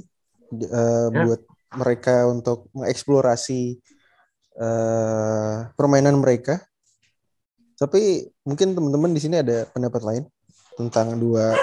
[0.51, 1.23] Eh, Ya.
[1.27, 1.41] buat
[1.79, 3.79] mereka untuk mengeksplorasi
[4.59, 6.59] eh, permainan mereka.
[7.79, 10.25] Tapi mungkin teman-teman di sini ada pendapat lain
[10.75, 11.55] tentang dua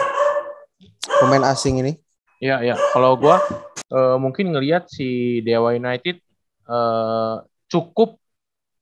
[1.19, 1.93] pemain asing ini
[2.37, 2.75] Iya, iya.
[2.93, 3.41] Kalau gua
[3.89, 6.21] eh, mungkin ngelihat si Dewa United
[6.69, 7.35] eh,
[7.67, 8.21] cukup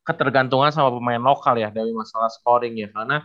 [0.06, 3.24] ketergantungan sama pemain lokal ya dari masalah scoring ya karena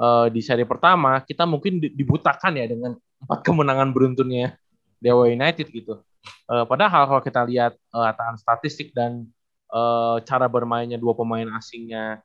[0.00, 4.56] eh, di seri pertama kita mungkin di- dibutakan ya dengan empat kemenangan beruntunnya
[4.98, 6.00] Dewa United gitu.
[6.48, 9.28] Eh, padahal kalau kita lihat rataan statistik dan
[9.68, 12.24] eh, cara bermainnya dua pemain asingnya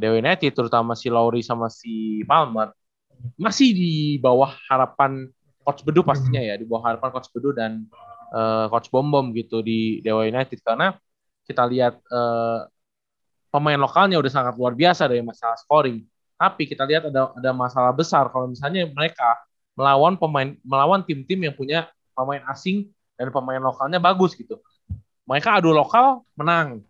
[0.00, 2.72] Dewa United terutama si Lowry sama si Palmer
[3.36, 5.28] masih di bawah harapan
[5.64, 7.88] coach Bedu pastinya ya di bawah harapan coach Bedu dan
[8.32, 10.60] eh, coach Bom gitu di Dewa United.
[10.60, 10.92] Karena
[11.44, 12.60] kita lihat eh,
[13.48, 16.04] pemain lokalnya udah sangat luar biasa dari masalah scoring.
[16.34, 19.38] Tapi kita lihat ada ada masalah besar kalau misalnya mereka
[19.78, 24.58] melawan pemain melawan tim-tim yang punya pemain asing dan pemain lokalnya bagus gitu.
[25.24, 26.84] Mereka adu lokal menang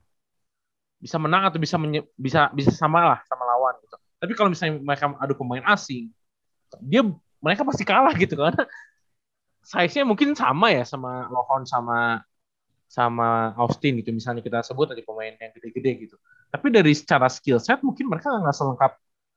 [1.05, 3.97] bisa menang atau bisa menye, bisa bisa sama lah sama lawan gitu.
[4.17, 6.09] Tapi kalau misalnya mereka adu pemain asing
[6.81, 7.05] dia
[7.45, 8.65] mereka pasti kalah gitu karena
[9.71, 12.25] size-nya mungkin sama ya sama Lohon sama
[12.89, 14.17] sama Austin gitu.
[14.17, 16.17] Misalnya kita sebut tadi pemain yang gede-gede gitu.
[16.49, 18.93] Tapi dari secara skill set mungkin mereka nggak selengkap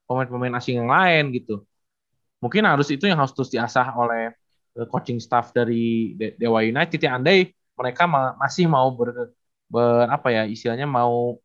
[0.07, 1.67] pemain-pemain asing yang lain gitu.
[2.39, 4.31] Mungkin harus itu yang harus terus diasah oleh
[4.77, 7.17] eh, coaching staff dari Dewa United ya.
[7.17, 9.33] Andai mereka ma masih mau ber,
[9.67, 11.41] ber apa ya istilahnya mau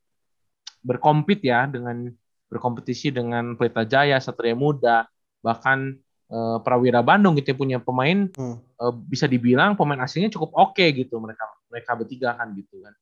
[0.82, 2.10] berkompet ya dengan
[2.52, 5.08] berkompetisi dengan Pelita Jaya, Satria Muda,
[5.40, 5.96] bahkan
[6.28, 8.56] uh, Prawira Bandung gitu punya pemain hmm.
[8.76, 12.94] uh, bisa dibilang pemain asingnya cukup oke okay, gitu mereka mereka bertiga kan gitu kan.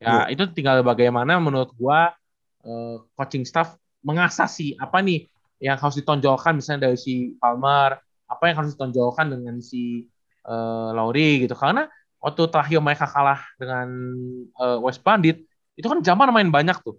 [0.00, 0.34] Ya hmm.
[0.34, 2.10] itu tinggal bagaimana menurut gua
[2.66, 8.42] uh, coaching staff mengasah sih apa nih yang harus ditonjolkan misalnya dari si Palmer, apa
[8.48, 10.08] yang harus ditonjolkan dengan si
[10.48, 11.84] uh, Lauri gitu karena
[12.16, 13.88] waktu terakhir mereka kalah dengan
[14.56, 15.44] uh, West Bandit
[15.76, 16.96] itu kan zaman main banyak tuh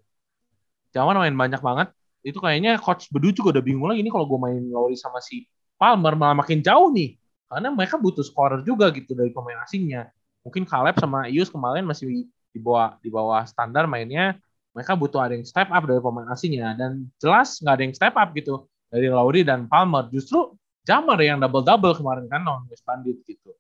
[0.91, 1.87] Jaman main banyak banget.
[2.21, 5.49] Itu kayaknya coach Bedu juga udah bingung lagi ini kalau gue main Lowry sama si
[5.79, 7.17] Palmer malah makin jauh nih.
[7.49, 10.13] Karena mereka butuh scorer juga gitu dari pemain asingnya.
[10.45, 14.37] Mungkin Caleb sama Ius kemarin masih di bawah di bawah standar mainnya.
[14.71, 18.15] Mereka butuh ada yang step up dari pemain asingnya dan jelas nggak ada yang step
[18.15, 20.07] up gitu dari Lowry dan Palmer.
[20.07, 23.53] Justru Jamar yang double double kemarin kan non West Bandit gitu.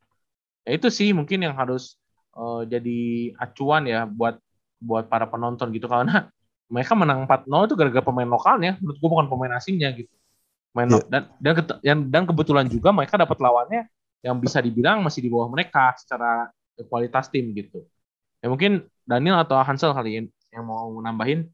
[0.65, 2.01] Ya itu sih mungkin yang harus
[2.33, 4.41] uh, jadi acuan ya buat
[4.81, 6.33] buat para penonton gitu karena
[6.71, 8.79] mereka menang 4-0 itu gara-gara pemain lokalnya.
[8.79, 10.15] Menurut gue bukan pemain asingnya gitu.
[10.71, 11.03] Main yeah.
[11.11, 11.53] dan dan
[11.83, 13.91] dan dan kebetulan juga mereka dapat lawannya
[14.23, 16.47] yang bisa dibilang masih di bawah mereka secara
[16.87, 17.83] kualitas tim gitu.
[18.39, 21.51] Ya mungkin Daniel atau Hansel kali ini yang mau nambahin.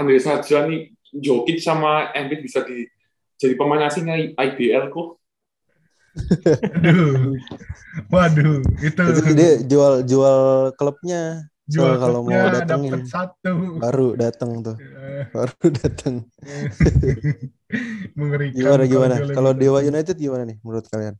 [0.00, 2.88] Andai saja nih Jokic sama Embiid bisa di
[3.36, 5.19] jadi pemain asingnya IBL kok
[6.80, 7.38] Aduh.
[8.10, 9.02] Waduh, itu.
[9.02, 10.38] Itu dia jual jual
[10.74, 11.50] klubnya.
[11.70, 13.78] Jual so, kalau mau datengin satu.
[13.78, 14.74] Baru datang tuh.
[14.74, 15.30] Yeah.
[15.30, 16.26] Baru datang.
[18.18, 18.58] Mengerikan.
[18.58, 19.14] Gimana gimana?
[19.30, 21.14] Kalau Dewa United gimana nih menurut kalian?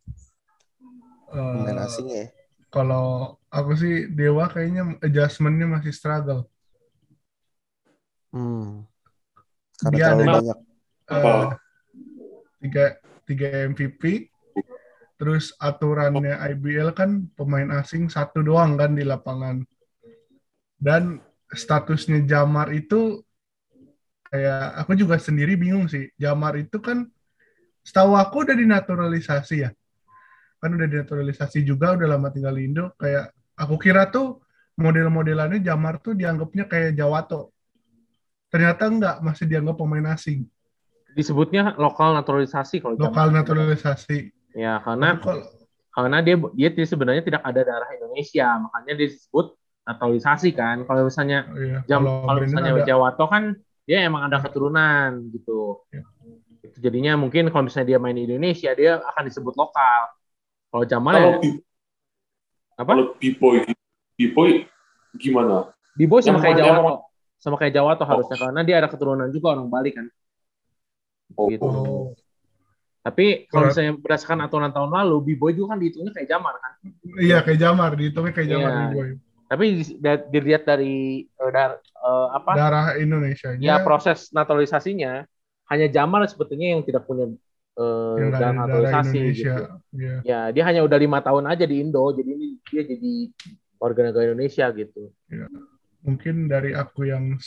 [1.31, 2.27] Uh, Pemain asing ya?
[2.75, 6.51] Kalau aku sih Dewa kayaknya adjustmentnya masih struggle.
[8.35, 8.87] Hmm.
[9.79, 10.59] Karena Dia terlalu ada, banyak.
[11.11, 11.47] Uh,
[12.63, 12.85] tiga
[13.27, 14.30] tiga MVP,
[15.21, 19.61] Terus aturannya IBL kan pemain asing satu doang kan di lapangan.
[20.81, 21.21] Dan
[21.53, 23.21] statusnya Jamar itu
[24.33, 26.09] kayak aku juga sendiri bingung sih.
[26.17, 27.05] Jamar itu kan
[27.85, 29.71] setahu aku udah dinaturalisasi ya.
[30.57, 32.97] Kan udah dinaturalisasi juga, udah lama tinggal di Indo.
[32.97, 34.41] Kayak aku kira tuh
[34.81, 37.53] model-modelannya Jamar tuh dianggapnya kayak Jawato.
[38.49, 40.49] Ternyata enggak, masih dianggap pemain asing.
[41.13, 45.47] Disebutnya lokal naturalisasi kalau Lokal naturalisasi Ya, karena kalau,
[45.95, 46.37] karena dia
[46.71, 49.47] dia sebenarnya tidak ada darah Indonesia, makanya dia disebut
[49.87, 50.87] naturalisasi kan.
[50.87, 51.79] Kalau misalnya oh, iya.
[51.87, 52.87] jam kalau, kalau misalnya ada...
[52.87, 53.43] Jawato kan
[53.87, 55.83] dia emang ada keturunan gitu.
[55.91, 56.07] Ya.
[56.79, 60.01] Jadinya mungkin kalau misalnya dia main di Indonesia dia akan disebut lokal.
[60.71, 61.53] Kalau Jamal kalau ya,
[62.79, 62.93] apa?
[62.95, 63.57] Kalau B-boy
[64.15, 64.51] B-boy
[65.19, 65.75] gimana?
[65.99, 67.11] B-boy sama kayak Jawato.
[67.41, 68.09] Sama kayak Jawato oh.
[68.09, 70.07] harusnya karena dia ada keturunan juga orang Bali kan.
[71.35, 71.51] Oh.
[71.51, 71.67] Gitu.
[71.67, 72.15] Oh.
[73.01, 76.73] Tapi kalau misalnya berdasarkan aturan tahun lalu, B-boy juga kan dihitungnya kayak Jamar kan?
[77.17, 78.81] Iya, kayak Jamar, dihitungnya kayak Jamar iya.
[78.93, 79.09] B-boy.
[79.51, 79.65] Tapi
[80.31, 82.51] dilihat dari uh, dar, uh, apa?
[82.55, 83.57] Darah Indonesia.
[83.57, 85.25] Ya proses naturalisasinya
[85.73, 87.33] hanya Jamar sebetulnya yang tidak punya
[87.81, 89.65] uh, darah naturalisasi gitu.
[89.97, 90.21] Yeah.
[90.23, 93.13] Ya, dia hanya udah lima tahun aja di Indo, jadi ini dia jadi
[93.81, 95.09] warga negara Indonesia gitu.
[95.33, 95.49] Ya.
[96.05, 97.41] Mungkin dari aku yang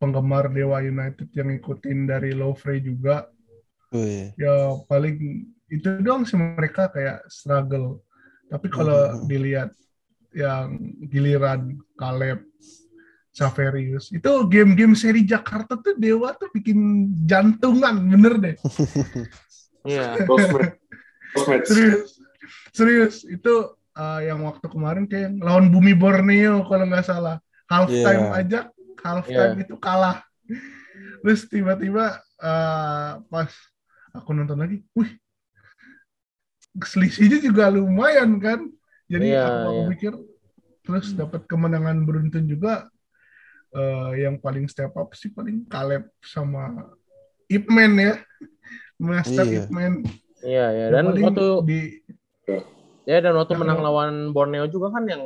[0.00, 3.28] penggemar Dewa United yang ikutin dari Lowfrey juga
[3.94, 4.34] Oh, iya.
[4.34, 4.54] Ya
[4.90, 8.02] paling itu doang sih mereka kayak struggle.
[8.50, 9.26] Tapi kalau hmm.
[9.30, 9.70] dilihat
[10.34, 10.76] yang
[11.08, 12.42] giliran Caleb,
[13.34, 18.56] Saverius, itu game-game seri Jakarta tuh Dewa tuh bikin jantungan, bener deh.
[19.84, 20.16] Iya.
[21.68, 22.16] serius,
[22.72, 27.36] serius itu uh, yang waktu kemarin kayak lawan Bumi Borneo kalau nggak salah
[27.68, 28.40] half time yeah.
[28.40, 28.60] aja
[29.04, 29.64] half time yeah.
[29.68, 30.24] itu kalah.
[31.20, 33.52] Terus tiba-tiba uh, pas
[34.14, 35.10] aku nonton lagi, wih,
[36.80, 38.70] selisihnya juga lumayan kan.
[39.10, 39.88] Jadi yeah, aku, aku yeah.
[39.92, 40.12] pikir
[40.84, 42.88] terus dapat kemenangan beruntun juga
[43.74, 46.88] uh, yang paling step up sih paling Caleb sama
[47.50, 48.14] Ipman ya.
[48.96, 49.66] Master yeah.
[49.66, 49.92] Ipman.
[50.44, 51.80] Iya, yeah, dan waktu di
[53.04, 55.20] Ya dan waktu menang lawan Borneo juga kan yang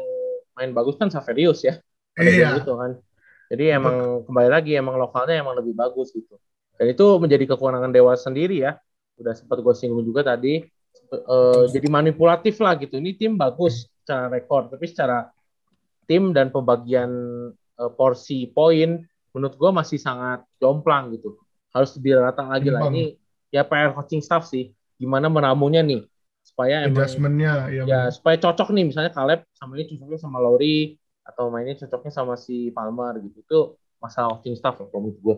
[0.58, 1.78] main bagus kan Saverius ya.
[2.18, 2.58] Iya.
[2.58, 2.98] Gitu kan.
[3.48, 6.36] Jadi emang kembali lagi emang lokalnya emang lebih bagus gitu.
[6.78, 8.78] Dan itu menjadi kekurangan Dewa sendiri ya.
[9.18, 10.62] Udah sempat gue singgung juga tadi.
[11.08, 13.02] eh, jadi manipulatif lah gitu.
[13.02, 15.26] Ini tim bagus secara rekor, tapi secara
[16.06, 17.10] tim dan pembagian
[17.52, 19.02] eh, porsi poin
[19.34, 21.36] menurut gue masih sangat jomplang gitu.
[21.74, 22.88] Harus dirata lagi lah.
[22.88, 23.18] Ini
[23.52, 24.72] ya PR coaching staff sih.
[24.98, 26.06] Gimana meramunya nih
[26.42, 27.82] supaya Adjustment-nya ya.
[27.84, 32.34] ya supaya cocok nih misalnya Caleb sama ini cocoknya sama Lowry atau mainnya cocoknya sama
[32.40, 33.36] si Palmer gitu.
[33.44, 33.58] Itu
[34.00, 35.36] masalah coaching staff kalau menurut gue.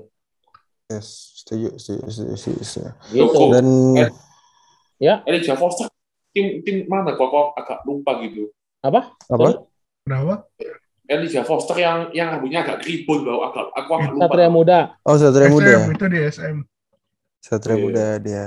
[0.90, 2.90] Yes, setuju, setuju, setuju, setuju, setuju.
[3.14, 3.42] Gitu.
[3.54, 4.10] Dan Eh.
[4.98, 5.86] Ya, Elijah Foster
[6.34, 8.50] tim tim mana kok kok agak lupa gitu.
[8.82, 9.14] apa?
[9.30, 9.70] apa?
[10.02, 10.34] Kenapa?
[11.06, 14.22] Elijah Foster yang yang rambutnya agak keribut bau agak aku agak lupa.
[14.26, 14.78] Satria Muda.
[15.06, 15.70] Oh, Satria SM, Muda.
[15.94, 16.56] itu di SM.
[17.38, 17.82] Satria Iya.
[17.86, 18.46] Muda dia.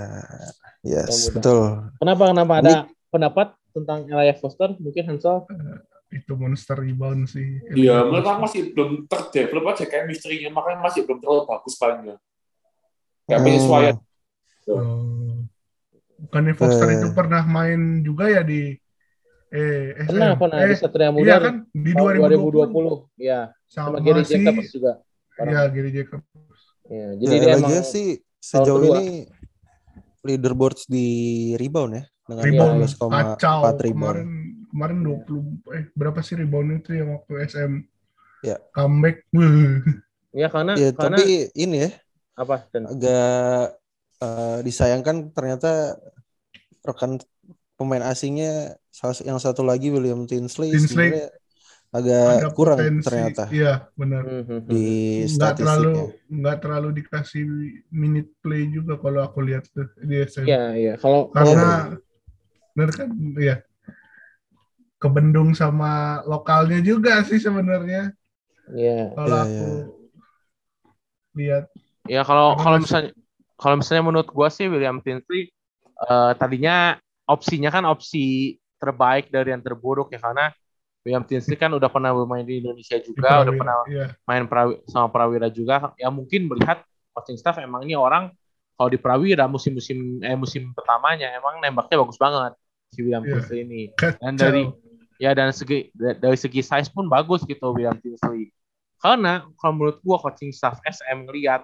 [0.84, 1.36] Yes, Satria Muda.
[1.40, 1.62] betul.
[2.04, 2.76] Kenapa kenapa ada
[3.08, 4.70] pendapat tentang Elijah Foster?
[4.84, 5.48] Mungkin Hansel.
[6.14, 7.58] Itu monster rebound sih.
[7.74, 12.20] Iya, menurut aku masih belum terdevelop aja kayak misterinya, makanya masih belum terlalu bagus banyak.
[13.26, 13.40] Hmm.
[13.40, 13.96] penyesuaian.
[14.66, 15.44] Oh.
[16.20, 16.96] Bukannya Foster Eh.
[16.98, 18.76] itu pernah main juga ya di
[19.50, 20.10] eh SM.
[20.10, 22.74] Pernah pernah di eh, Satria iya Muda kan di tahun 2020.
[22.74, 23.22] 2020.
[23.22, 24.92] Ya, sama Sama, Gary si Jacobs juga.
[25.36, 26.60] ya Gary Jacobs.
[26.84, 28.08] Ya, Jadi jadi dia emang sih
[28.38, 28.98] sejauh kedua.
[29.00, 29.08] ini
[30.22, 31.08] leaderboards di
[31.56, 33.92] rebound ya dengan Rebound 12,4 kacau rebound.
[33.92, 34.30] kemarin
[34.70, 37.72] kemarin 20 eh berapa sih rebound itu yang waktu SM
[38.42, 38.60] Ya.
[38.72, 39.24] comeback
[40.34, 41.90] ya karena Ya, karena tapi ini ya
[42.38, 42.56] apa?
[42.74, 43.80] Dan agak
[44.24, 45.68] eh, disayangkan ternyata
[46.88, 47.12] rekan
[47.78, 51.26] pemain asingnya salah- yang satu lagi William Tinsley, Tinsley sebenarnya
[51.98, 53.06] agak ada kurang potensi.
[53.06, 54.72] ternyata iya benar Hmm, hmm, hmm.
[54.72, 54.84] di
[55.36, 56.06] nggak terlalu statistiknya.
[56.40, 57.44] nggak terlalu dikasih
[58.02, 60.92] minute play juga kalau aku lihat tuh di SM Iya, iya.
[61.02, 61.96] Kalau kalau karena
[62.76, 63.56] benar kan ya
[65.02, 65.92] kebendung sama
[66.32, 68.02] lokalnya juga sih sebenarnya
[68.82, 69.94] ya kalau Iya, aku iya.
[71.38, 71.70] lihat
[72.04, 73.12] Ya kalau kalau misalnya
[73.56, 75.48] kalau misalnya menurut gua sih William Tinsley
[76.04, 80.52] eh, tadinya opsinya kan opsi terbaik dari yang terburuk ya karena
[81.04, 84.06] William Tinsley kan udah pernah bermain di Indonesia di juga, udah pernah Iya.
[84.24, 85.92] main Prawi- sama Prawira juga.
[85.96, 88.32] Ya mungkin melihat coaching staff emang ini orang
[88.76, 92.56] kalau di Prawira musim-musim eh musim pertamanya emang nembaknya bagus banget
[92.92, 93.32] si William Iya.
[93.40, 93.82] Tinsley ini.
[94.20, 94.64] Dan dari
[95.20, 98.52] ya dan segi da- dari segi size pun bagus gitu William Tinsley.
[99.00, 101.64] Karena kalau menurut gua coaching staff SM ngeliat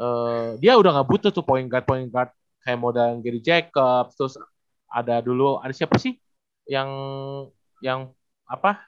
[0.00, 4.34] eh, dia udah nggak butuh tuh point guard point guard kayak modal Gary Jacobs terus
[4.86, 6.16] ada dulu ada siapa sih
[6.64, 6.88] yang
[7.78, 8.10] yang
[8.44, 8.80] apa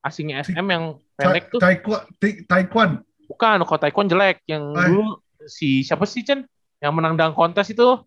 [0.00, 2.06] asingnya SM yang pendek tuh Taekwondo,
[2.44, 3.02] Taekwondo.
[3.26, 4.86] bukan kok Taekwondo jelek yang Eh.
[4.86, 6.42] dulu si siapa sih Chen
[6.78, 8.02] yang menang dang kontes itu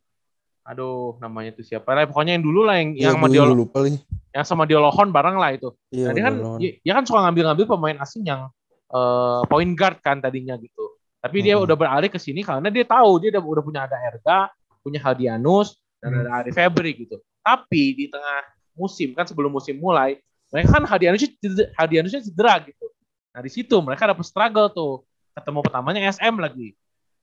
[0.62, 3.78] aduh namanya tuh siapa lah pokoknya yang dulu lah yang Iya, yang sama dia lupa
[3.82, 4.00] nih.
[4.30, 7.20] yang sama dia Lohon bareng lah itu Iya, Nah, dia kan dia, dia kan suka
[7.22, 8.42] ngambil-ngambil pemain asing yang
[8.88, 10.89] eh, point guard kan tadinya gitu.
[11.20, 11.64] Tapi dia Mhm.
[11.68, 14.48] udah beralih ke sini karena dia tahu dia udah, udah punya ada Erga,
[14.80, 16.20] punya Hadianus dan Hmm.
[16.24, 17.20] ada Ari Febri gitu.
[17.44, 20.16] Tapi di tengah musim kan sebelum musim mulai,
[20.48, 22.88] mereka kan Hadianusnya cedera, Hadianusnya cedera gitu.
[23.30, 25.04] Nah di situ mereka dapat struggle tuh.
[25.36, 26.72] Ketemu pertamanya SM lagi.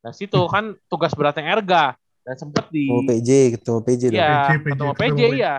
[0.00, 4.16] Nah situ kan tugas beratnya Erga dan sempet di Ketemu PJ, ketemu PJ dong.
[4.16, 5.20] Iya, PJ, ketemu ketemu PJ PJ.
[5.34, 5.54] iya.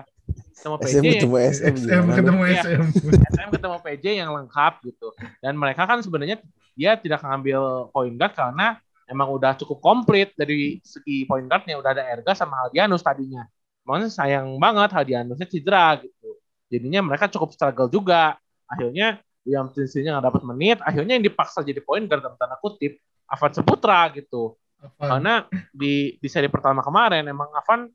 [0.58, 2.62] Ketemu PJ SM ketemu SM SM ketemu Iya.
[2.66, 2.82] SM.
[3.30, 5.08] SM ketemu PJ yang lengkap gitu.
[5.38, 6.42] Dan mereka kan sebenarnya
[6.74, 11.90] dia tidak ngambil point guard karena emang udah cukup komplit dari segi point guardnya udah
[11.94, 13.46] ada Erga sama Hadianus tadinya.
[13.86, 16.36] Makanya sayang banget Hadianusnya cedera gitu.
[16.68, 18.36] Jadinya mereka cukup struggle juga.
[18.68, 20.78] Akhirnya William Tinsley-nya nggak dapat menit.
[20.84, 23.00] Akhirnya yang dipaksa jadi point guard dalam tanda kutip
[23.30, 24.58] Avan Seputra gitu.
[25.00, 27.88] Karena di di seri pertama kemarin emang Avan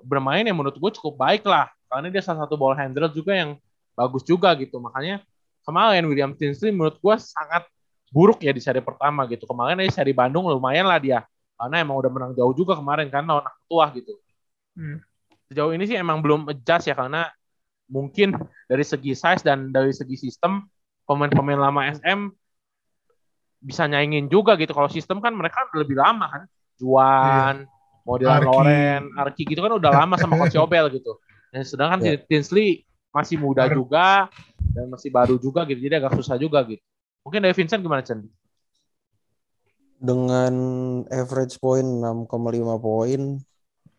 [0.00, 1.68] bermain yang menurut gue cukup baik lah.
[1.90, 3.58] Karena dia salah satu ball handler juga yang
[3.98, 4.78] bagus juga gitu.
[4.78, 5.26] Makanya
[5.66, 7.66] kemarin William Tinsley menurut gue sangat
[8.14, 9.42] buruk ya di seri pertama gitu.
[9.44, 11.26] Kemarin di seri Bandung lumayan lah dia.
[11.58, 14.14] Karena emang udah menang jauh juga kemarin kan lawan tua gitu.
[14.78, 15.02] Hmm.
[15.50, 17.26] Sejauh ini sih emang belum adjust ya karena
[17.90, 18.38] mungkin
[18.70, 20.62] dari segi size dan dari segi sistem
[21.10, 22.30] pemain-pemain lama SM
[23.60, 24.72] bisa nyaingin juga gitu.
[24.72, 26.42] Kalau sistem kan mereka lebih lama kan.
[26.80, 27.68] Juan,
[28.08, 28.46] model Arki.
[28.48, 31.20] Loren, Arki gitu kan udah lama sama Coach Yobel gitu.
[31.50, 32.14] Dan sedangkan Ya.
[32.18, 34.30] Tinsley masih muda juga
[34.70, 35.82] dan masih baru juga gitu.
[35.82, 36.82] Jadi agak susah juga gitu.
[37.26, 38.24] Mungkin dari Vincent gimana Chen?
[40.00, 40.54] Dengan
[41.12, 43.20] average point 6,5 poin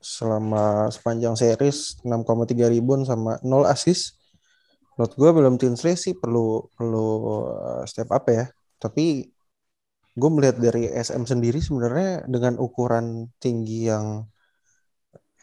[0.01, 4.17] selama sepanjang series 6,3 rebound sama 0 assist.
[4.97, 7.07] Menurut gue belum Tinsley sih perlu perlu
[7.53, 8.49] uh, step up ya.
[8.81, 9.29] Tapi
[10.11, 14.25] gue melihat dari SM sendiri sebenarnya dengan ukuran tinggi yang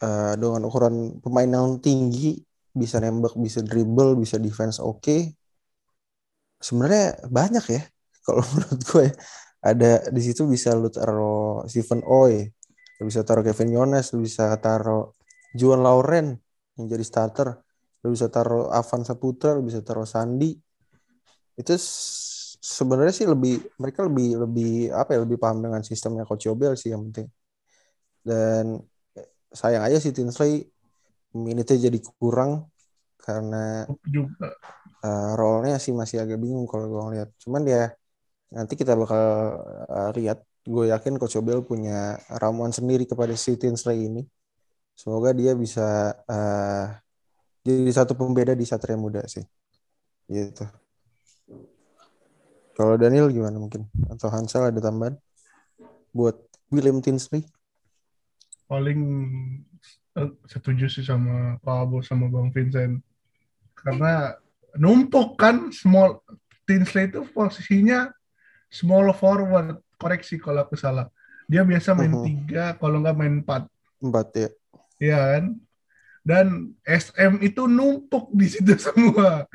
[0.03, 2.39] uh, dengan ukuran pemain yang tinggi
[2.75, 5.35] bisa nembak, bisa dribble, bisa defense oke.
[6.59, 7.83] Sebenarnya banyak ya
[8.27, 9.15] kalau menurut gue ya.
[9.59, 12.47] ada di situ bisa lu taruh Stephen Oy,
[13.03, 15.15] lu bisa taruh Kevin Yones, lu bisa taruh
[15.59, 16.39] Juan Lauren
[16.79, 17.49] yang jadi starter.
[18.07, 20.55] Lu bisa taruh Avan Saputra, lu bisa taruh Sandi.
[21.59, 21.75] Itu
[22.63, 26.95] sebenarnya sih lebih mereka lebih lebih apa ya lebih paham dengan sistemnya Coach Yobel sih
[26.95, 27.27] yang penting.
[28.23, 28.79] Dan
[29.53, 30.69] sayang aja sih Tinsley
[31.37, 32.73] minitnya jadi kurang
[33.21, 34.57] karena juga
[35.05, 37.29] uh, role-nya sih masih agak bingung kalau gue ngeliat.
[37.43, 37.93] Cuman ya
[38.55, 39.25] nanti kita bakal
[39.89, 40.43] uh, lihat.
[40.69, 44.23] Gue yakin Coach Obel punya ramuan sendiri kepada si Tinsley ini.
[44.93, 46.93] Semoga dia bisa uh,
[47.65, 49.41] jadi satu pembeda di Satria Muda sih.
[50.29, 50.61] Gitu.
[52.77, 53.89] Kalau Daniel gimana mungkin?
[54.13, 55.17] Atau Hansel ada tambahan
[56.13, 56.37] buat
[56.69, 57.49] William Tinsley?
[58.69, 59.01] Paling
[60.15, 63.01] eh, setuju sih sama Pak Abo sama Bang Vincent.
[63.73, 64.37] Karena
[64.77, 66.21] numpuk kan small
[66.69, 68.13] Tinsley itu posisinya
[68.69, 69.81] small forward.
[69.99, 71.09] Koreksi kalau aku salah.
[71.49, 72.23] Dia biasa main Mhm.
[72.29, 73.65] tiga kalau nggak main empat.
[73.99, 74.49] Empat ya.
[75.01, 75.45] ya kan?
[76.21, 76.47] Dan
[76.85, 79.49] SM itu numpuk di situ semua.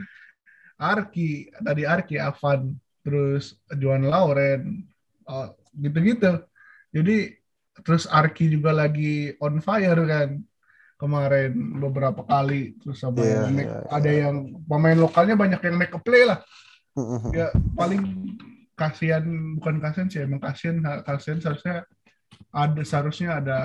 [0.74, 4.84] Arki tadi Arki Avan terus Juan Lauren
[5.30, 6.43] oh, gitu-gitu.
[6.89, 7.38] Jadi
[7.82, 10.38] terus Arki juga lagi on fire kan
[10.93, 11.51] kemarin
[11.82, 13.89] beberapa kali terus sama yang make- iya, iya.
[13.91, 16.39] ada yang pemain lokalnya banyak yang make a play lah
[16.93, 17.34] Mhm.
[17.34, 18.01] ya paling
[18.78, 19.26] kasihan
[19.57, 21.76] bukan kasihan sih emang kasihan kasihan seharusnya
[22.53, 23.57] ada seharusnya ada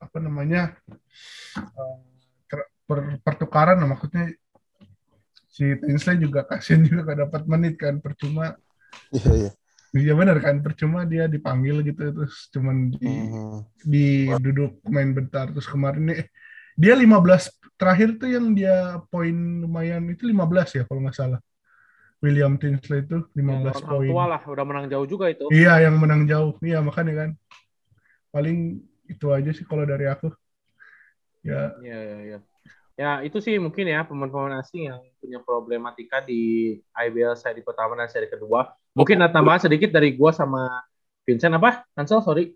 [0.00, 0.72] apa namanya
[1.60, 1.96] eh,
[2.88, 4.32] per- pertukaran lah maksudnya
[5.46, 8.56] si Tinsley juga kasihan juga gak dapat menit kan percuma
[9.12, 9.50] Iya iya.
[9.92, 13.60] Iya benar kan percuma dia dipanggil gitu terus cuman di Mhm.
[13.82, 14.06] di
[14.40, 16.20] duduk main bentar terus kemarin nih
[16.78, 21.40] dia 15 terakhir tuh yang dia poin lumayan itu 15 ya kalau nggak salah
[22.24, 25.44] William Tinsley itu 15 Yang orang poin tua lah, udah menang jauh juga itu.
[25.52, 27.30] iya yang menang jauh iya makanya kan
[28.32, 28.80] paling
[29.12, 30.32] itu aja sih kalau dari aku
[31.44, 32.38] ya Iya, iya, iya.
[32.92, 38.06] Ya, itu sih mungkin ya pemain-pemain asing yang punya problematika di IBL seri pertama dan
[38.08, 38.68] seri kedua.
[38.92, 40.84] Mungkin ada tambahan sedikit dari gua sama
[41.24, 41.86] Vincent apa?
[41.96, 42.52] Hansel, sorry.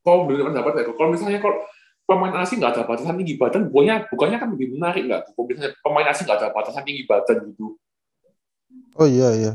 [0.00, 1.60] Kalau benar pendapat ya, kalau misalnya kalau
[2.08, 5.22] pemain asing nggak ada batasan tinggi badan, bukannya bukannya kan lebih menarik nggak?
[5.36, 7.76] Kalau misalnya pemain asing nggak ada batasan tinggi badan gitu.
[8.98, 9.52] Oh iya iya.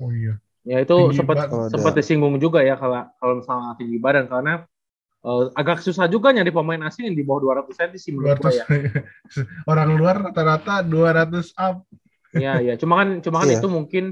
[0.00, 1.36] oh iya Ya itu Tinggi sempat
[1.68, 4.64] sempat disinggung juga ya kalau kalau misalnya tinggi badan karena
[5.20, 8.48] eh, agak susah juga nyari pemain asing yang di bawah 200 cm sih menurut gua
[8.48, 8.64] 200 ya.
[9.70, 11.84] orang luar rata-rata 200 up
[12.34, 12.74] Iya, iya.
[12.74, 13.62] Cuma kan cuma kan Iya.
[13.62, 14.04] itu mungkin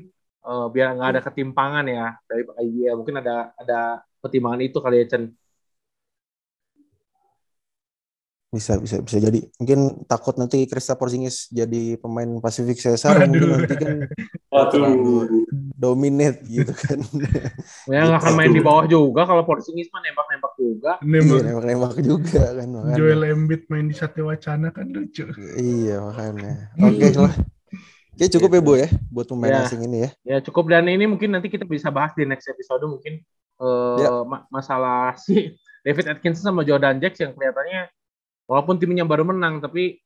[0.49, 2.95] eh, biar nggak ada ketimpangan ya dari IBL.
[3.01, 3.75] Mungkin ada ada
[4.23, 5.25] pertimbangan itu kali ya Chen.
[8.53, 9.41] Bisa bisa bisa jadi.
[9.57, 13.57] Mungkin takut nanti Krista Porzingis jadi pemain Pacific Caesar mungkin Aduh.
[13.57, 13.97] nanti kan
[14.53, 15.25] Waduh.
[15.73, 17.01] dominate gitu kan.
[17.89, 20.93] Ya nggak akan main di bawah juga kalau Porzingis mah nembak-nembak juga.
[21.01, 22.97] iya, nembak nembak-nembak juga kan makanya.
[23.01, 25.25] Joel Embiid main di Satya Wacana kan lucu
[25.57, 26.53] Iya makanya.
[26.77, 27.33] Oke lah.
[28.13, 29.65] Oke cukup ya Bu ya buat pemain Ya.
[29.65, 30.11] asing ini ya.
[30.23, 33.25] Ya cukup dan ini mungkin nanti kita bisa bahas di next episode mungkin
[33.59, 34.11] eh, Ya.
[34.23, 37.89] ma- masalah si David Atkinson sama Jordan Jacks yang kelihatannya
[38.45, 39.97] walaupun timnya baru menang tapi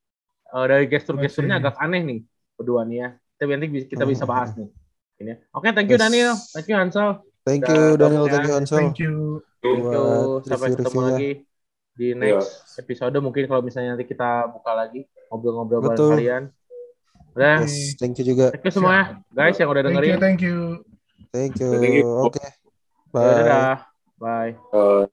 [0.47, 2.19] eh, dari gestur-gesturnya agak aneh nih
[2.55, 3.09] berdua nih ya.
[3.37, 4.33] Tapi nanti kita bisa Hmm.
[4.33, 4.71] bahas nih.
[5.17, 5.29] Ini.
[5.29, 5.37] ya.
[5.51, 6.03] Oke, thank you Yes.
[6.03, 7.09] Daniel, thank you Hansel.
[7.43, 8.47] Thank you Daniel, gabung thank ya.
[8.47, 8.77] you Hansel.
[8.77, 9.15] thank you
[9.59, 10.05] Thank you.
[10.43, 11.31] Sampai ketemu lagi
[11.93, 16.43] di next episode mungkin kalau misalnya nanti kita buka lagi ngobrol-ngobrol bareng kalian.
[17.37, 18.49] Udah, Yes, thank you juga.
[18.57, 20.21] thank you semua ya, guys yang udah thank you dengerin.
[20.25, 20.57] thank you
[21.37, 21.69] Thank you.
[21.77, 22.09] Thank you.
[22.25, 22.41] Oke.
[22.41, 22.49] Ya,
[23.13, 23.37] Bye.
[23.37, 23.77] dadah.
[24.17, 24.53] Bye.
[24.73, 25.05] Eh,